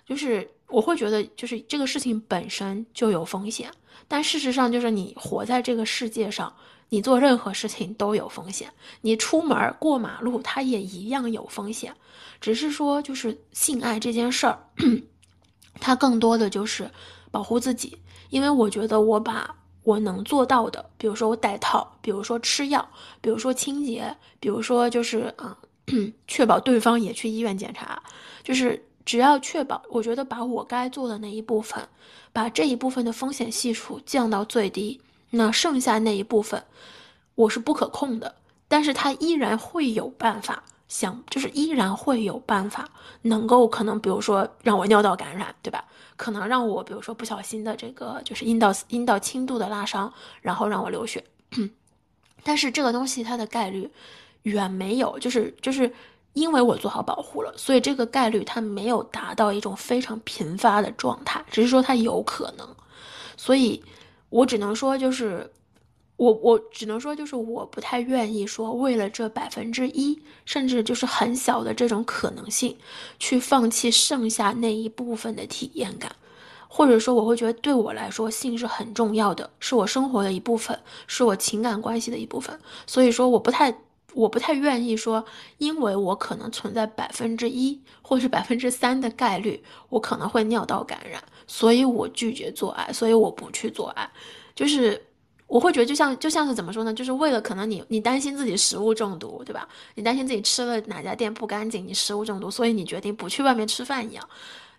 [0.04, 3.70] 就是我会觉得，就是这个事情本身就有风险。
[4.08, 6.52] 但事实上，就是你活在这个世界上，
[6.88, 8.72] 你做任何事情都有风险。
[9.02, 11.94] 你出门过马路，它也一样有风险。
[12.40, 14.58] 只是说，就是性爱这件事儿，
[15.80, 16.90] 它更多的就是
[17.30, 17.96] 保护自己。
[18.30, 19.54] 因为我觉得，我把
[19.84, 22.88] 我能做到的，比如说我戴套，比如说吃药，
[23.20, 25.56] 比如说清洁，比如说就是啊。
[26.26, 28.02] 确保对方也去医院检查，
[28.42, 31.88] 就是只要确保，我觉得把我该做的那一部分，
[32.32, 36.64] 把这一部分的风险系数降到最低，那剩下那一部分，
[37.34, 38.36] 我是不可控的，
[38.68, 42.88] 但是他依然会有办法想，就是依然会有办法
[43.22, 45.84] 能够可能，比如说让我尿道感染，对吧？
[46.16, 50.12] 可能让我比如说不小心的这个就是阴道阴道轻度的拉伤，
[50.42, 51.24] 然后让我流血，
[52.44, 53.90] 但是这个东西它的概率。
[54.42, 55.92] 远没有，就是就是
[56.32, 62.66] 因为我做好保护了，所以这个概率它没有达到一种非常频发的状态，只是说它有可能，
[63.36, 63.82] 所以
[64.28, 65.50] 我只能说就是
[66.16, 72.76] 我我只能说就是我不太愿意说为了这百分之一，甚至就是很小的这种可能性，
[73.18, 76.14] 去放弃剩下那一部分的体验感。
[76.72, 80.78] 或者说我会觉得对我来说性是很重要的，是我生活的一部分，
[81.08, 82.56] 是我情感关系的一部分。
[82.86, 83.76] 所以说我不太
[84.14, 85.24] 我不太愿意说，
[85.58, 94.10] 因为我可能存在百分之一或是百分之三的概率，我可能会尿道感染，所以我拒绝做爱，所以我不去做爱，
[94.54, 95.06] 就是。
[95.50, 96.94] 我会觉得就像就像是怎么说呢？
[96.94, 99.68] 就是为了可能你你担心自己食物中毒，对吧？
[99.96, 104.28] 你担心自己吃了哪家店不干净，你食物中毒，所以你决定不去外面吃饭一样，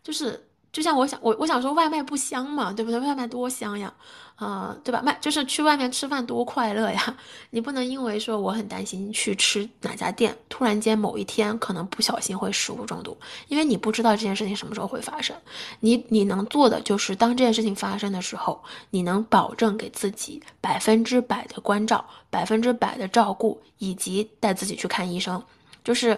[0.02, 0.48] 就是。
[0.72, 2.98] 就像我想我我想说外卖不香嘛，对不对？
[3.02, 3.94] 外卖多香呀，
[4.36, 5.02] 啊，对吧？
[5.04, 7.18] 卖就是去外面吃饭多快乐呀！
[7.52, 13.18] 你不能因为说我很担心去吃哪家店，突然间某一天可能不小心会食物中毒，
[13.50, 15.36] 因为你不知道这件事情什么时候会发生。
[15.82, 25.44] 你你能做的就是当这件事情发生的时候，你能保证给自己百分之百的关照、百分之百的照顾，以及带自己去看医生。
[25.84, 26.18] 就是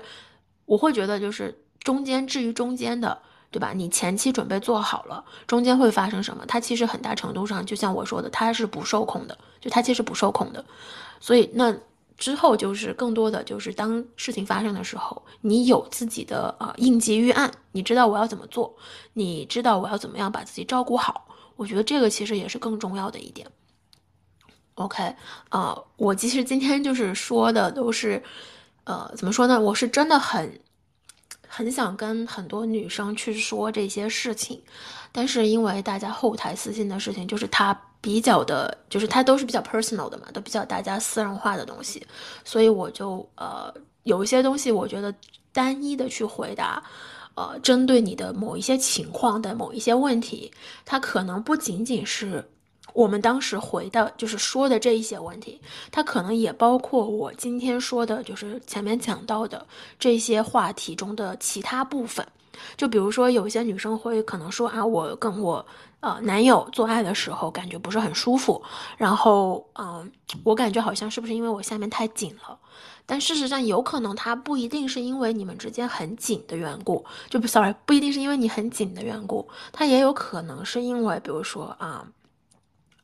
[0.65, 3.19] 我会觉得就是中间至于中间的。
[3.53, 3.71] 对吧？
[3.71, 6.43] 你前期准备做好了，中间会发生什么？
[6.47, 10.65] 它其实很大程度上，就像我说的，它是不受控的，就它其实不受控的。
[11.19, 11.71] 所以那
[12.17, 18.75] 之后就是更多的就是当事情发生的时候，你有自己的呃应急预案，你知道我要怎么做，
[19.13, 21.27] 你知道我要怎么样把自己照顾好。
[21.55, 23.47] 我觉得这个其实也是更重要的一点。
[24.73, 25.15] OK，
[25.49, 28.23] 啊，我其实今天就是说的都是，
[28.85, 29.61] 呃，怎么说呢？
[29.61, 30.59] 我是真的很。
[31.55, 34.59] 很想跟很多女生去说这些事情，
[35.11, 42.03] 但是因为大家后台私信的事情，就是它比较的，就是它都是比较 personal 的嘛，都比较大家私人化的东西，
[42.43, 45.13] 所以我就呃有一些东西，我觉得
[45.51, 46.81] 单一的去回答，
[47.35, 50.51] 呃，针对你的某一些情况的某一些问题，
[50.83, 52.43] 它可能不仅仅是。
[52.93, 55.59] 我们当时回的就是说的这一些问题，
[55.91, 59.65] 它可能也包括我今天说的，就是前面讲到的
[59.97, 62.25] 这些话题中的其他部分。
[62.77, 65.65] 就比如说，有些女生会可能说啊，我跟我
[66.01, 68.61] 呃男友做爱的时候感觉不是很舒服，
[68.95, 70.09] 然后嗯，
[70.43, 72.57] 我感觉好像是不是因为我下面太紧了？
[73.07, 82.07] 但事实上，有可能它不一定是因为你们之间很紧的缘故，就 sorry，不一定是因为你很紧的缘故，它也有可能是因为，比如说啊。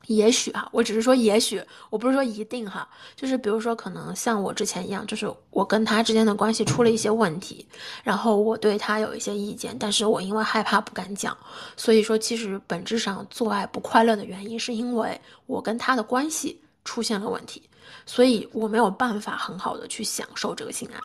[0.10, 7.64] 也许哈，我只是说也许，我不是说一定哈，就是比如说可能像我之前一样，就是我跟他之间的关系出了一些问题，
[8.04, 11.38] 然后我对他有一些意见，但是我因为害怕不敢讲，
[11.78, 17.62] 所以说其实本质上做爱不快乐的原因是因为我跟他的关系出现了问题，
[18.08, 21.00] 所以我没有办法很好的去享受这个性爱，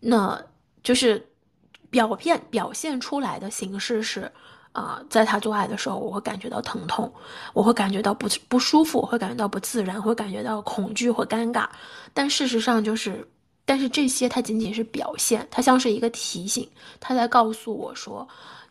[0.00, 0.42] 那
[0.82, 1.22] 就是
[1.90, 4.32] 表现表现出来的形式是。
[4.72, 7.12] 啊，在他做爱的时候，我会感觉到疼痛，
[7.52, 11.66] 我会感觉到不不舒服，会感觉到不自然，会感觉到恐惧或尴尬。
[12.14, 13.26] 但事实上就是，
[13.64, 16.68] 但是这些它仅仅是表现，它像是一个提醒，
[17.00, 18.26] 他在告诉我说，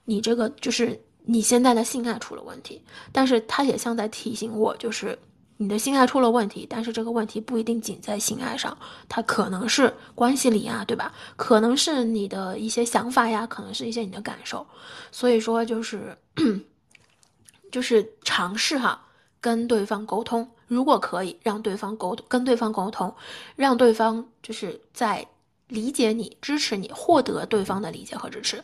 [0.06, 2.82] 你这个就是你现在的性爱出了问题。
[3.12, 5.18] 但是它也像在提醒我，就是。
[5.62, 8.78] 你的性爱出了问题，但是这个问题不一定仅在性爱上，
[9.10, 11.14] 它可能是关系里啊，对吧？
[11.36, 14.66] 可能是你的一些想法呀，可能是一些你的感受，
[15.12, 16.18] 所以说就是，
[17.74, 19.06] 就是尝试哈，
[19.42, 23.14] 跟对方沟通，如果可以让对方沟通，跟对方沟通，
[23.58, 25.28] 让对方就是在
[25.70, 28.62] 理解你、支持你，获得对方的理解和支持。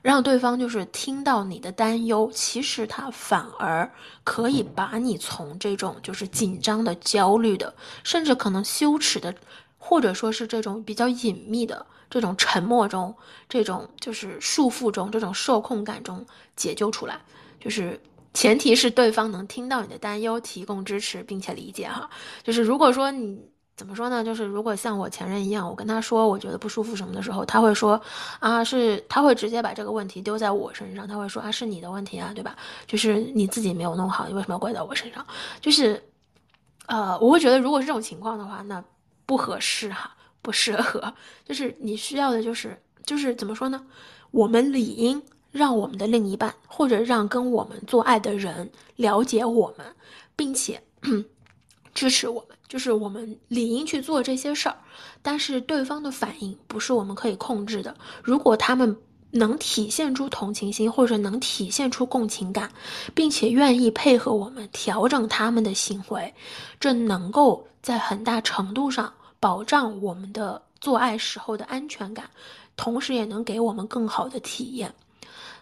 [0.00, 3.88] 让对方就是听到你的担忧，其实他反而
[4.24, 7.72] 可以把你从这种就是紧张的、焦虑的，
[8.02, 9.32] 甚至可能羞耻的，
[9.78, 13.14] 或者说是这种比较隐秘的这种沉默中，
[13.48, 16.26] 这种就是束缚中，这种受控感中
[16.56, 17.20] 解救出来。
[17.60, 18.00] 就是
[18.34, 22.10] 前提是对方能听到你的担忧，提供支持，并且理解哈。
[22.42, 23.38] 就是如果说你。
[23.82, 24.22] 怎么说呢？
[24.22, 28.00] 就是如果像我前任一样，我跟他说我觉得不舒服什么的时候，他会说
[28.38, 32.54] 啊，是他会直接把这个问题丢在我身上，他会说啊，是你的问题啊，对吧？
[32.86, 35.26] 就是你自己没有弄好，你为什么要怪到我身上？
[35.60, 36.00] 就是，
[36.86, 38.80] 呃，我会觉得如果是这种情况的话，那
[39.26, 41.12] 不合适哈，不适合。
[41.44, 43.84] 就是你需要的就是，就是怎么说呢？
[44.30, 45.20] 我们理应
[45.50, 49.84] 让我们的另一半或者让跟我们做爱的人了解我们，
[50.36, 50.80] 并且。
[51.94, 54.76] 支持我们，就是我们理应去做这些事儿，
[55.20, 57.94] 但是对方的反应不是我们可以控制的。
[58.22, 58.96] 如果他们
[59.30, 62.70] 能体现出同情心，或者能体现出共情感，
[63.14, 66.32] 并且愿意配合我们调整他们的行为，
[66.78, 72.28] 这能够在很大程度上保障我们的做爱时候的安全感，
[72.76, 74.92] 同时也能给我们更好的体验。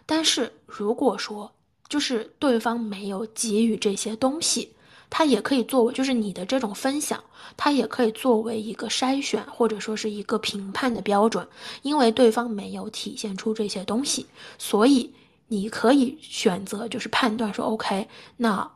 [0.05, 1.49] 但是如果说
[1.87, 4.73] 就是对方没有给予这些东西，
[5.11, 7.21] 它也可以作为，就是你的这种分享，
[7.57, 11.45] 它也可以作为一个筛选或者说是一个评判的标准，
[11.81, 14.25] 因为对方没有体现出这些东西，
[14.57, 15.13] 所以
[15.49, 18.07] 你可以选择就是判断说，OK，
[18.37, 18.71] 那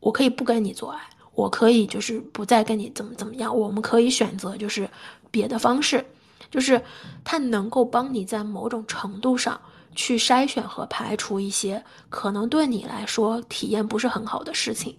[0.00, 0.98] 我可以不跟你做爱，
[1.34, 4.88] 我可以就是不再跟你怎么怎么样，我们可以选择就是
[5.30, 6.02] 别的方式，
[6.50, 6.82] 就是
[7.24, 9.60] 它能够帮你在某种程度上
[9.94, 14.96] 去筛选和排除一些可能对你来说体验不是很好的事情。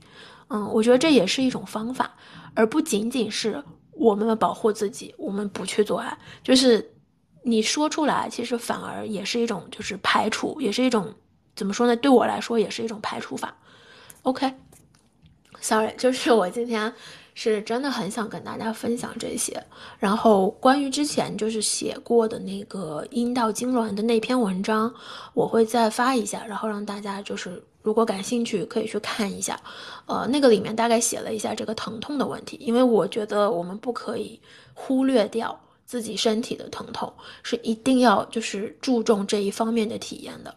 [0.55, 2.13] 嗯，我觉得这也是一种方法，
[2.53, 6.93] 而不仅仅是我们保护自己，我们不去做爱，就是
[7.43, 11.13] 你说出来，其实反而也是一种就是排除，也是一种
[11.55, 11.95] 怎么说呢？
[11.97, 13.53] 对我来说也是一种排除法。
[14.21, 16.93] OK，Sorry， 就是我今天。
[17.37, 19.61] 是真的很想跟大家分享这些，
[19.99, 24.89] 然后关于之前就是写过的那个阴道痉挛的那篇文章，
[25.33, 29.61] 我会再发一下，然后让大家就是如果感兴趣可以去看一下，
[30.07, 34.39] 呃，那个里面大概写了一下这个疼痛的问题，因为我觉得我们不可以
[34.73, 37.13] 忽略掉自己身体的疼痛，
[37.43, 40.53] 是一定要就是注重这一方面的体验的。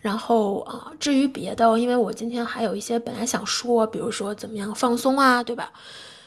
[0.00, 5.72] 然后啊，至于别的，因为我今天还有一些本来想说，比如说怎么样放松啊，对吧？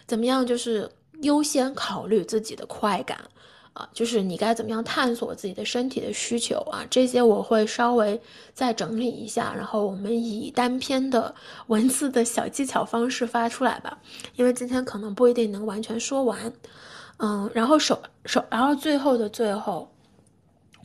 [0.08, 0.90] 怎么样就是
[1.24, 3.20] 优先考虑自己的快感
[3.74, 8.20] 啊，就是你该怎么样探索自己的身体的需求啊，这些我会稍微
[8.54, 11.34] 再整理一下，然后我们以单篇的
[11.68, 13.98] 文字的小技巧方式发出来吧，
[14.36, 16.52] 因为今天可能不一定能完全说完。
[17.18, 19.90] 嗯，然后首首，然后最后的最后，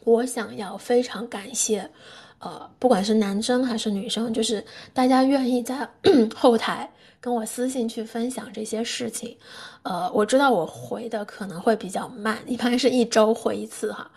[0.04, 1.90] 我想要非常感谢。
[2.38, 4.62] 呃，不管是男生还是女生，就是
[4.92, 5.88] 大家愿意在
[6.36, 6.88] 后台
[7.26, 9.36] 跟我私信去分享这些事情。
[9.82, 14.08] 呃，我知道我回的可能会比较慢，一般是一周回一次哈。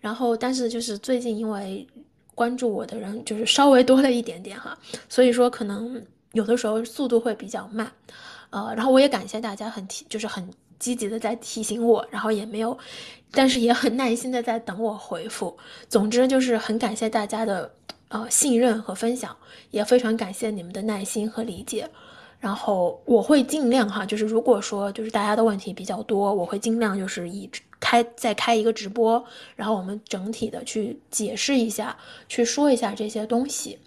[0.00, 1.86] 然后，但是就是最近因为
[2.34, 4.76] 关注我的人就是稍微多了一点点哈，
[5.08, 7.88] 所以说可能有的时候速度会比较慢。
[8.50, 10.44] 呃，然后我也感谢大家很提，就是很。
[10.78, 12.76] 积极的在提醒我，然后也没有，
[13.30, 15.56] 但是也很耐心的在等我回复。
[15.88, 17.72] 总之就是很感谢大家的
[18.08, 19.34] 呃信任和分享，
[19.70, 21.88] 也非常感谢你们的耐心和理解。
[22.38, 29.24] 然后我会尽量哈，就是如果说就是大家的问题比较多，我会尽量就是以开再开一个直播，
[29.54, 31.96] 然后我们整体的去解释一下，
[32.28, 33.78] 去说一下这些东西。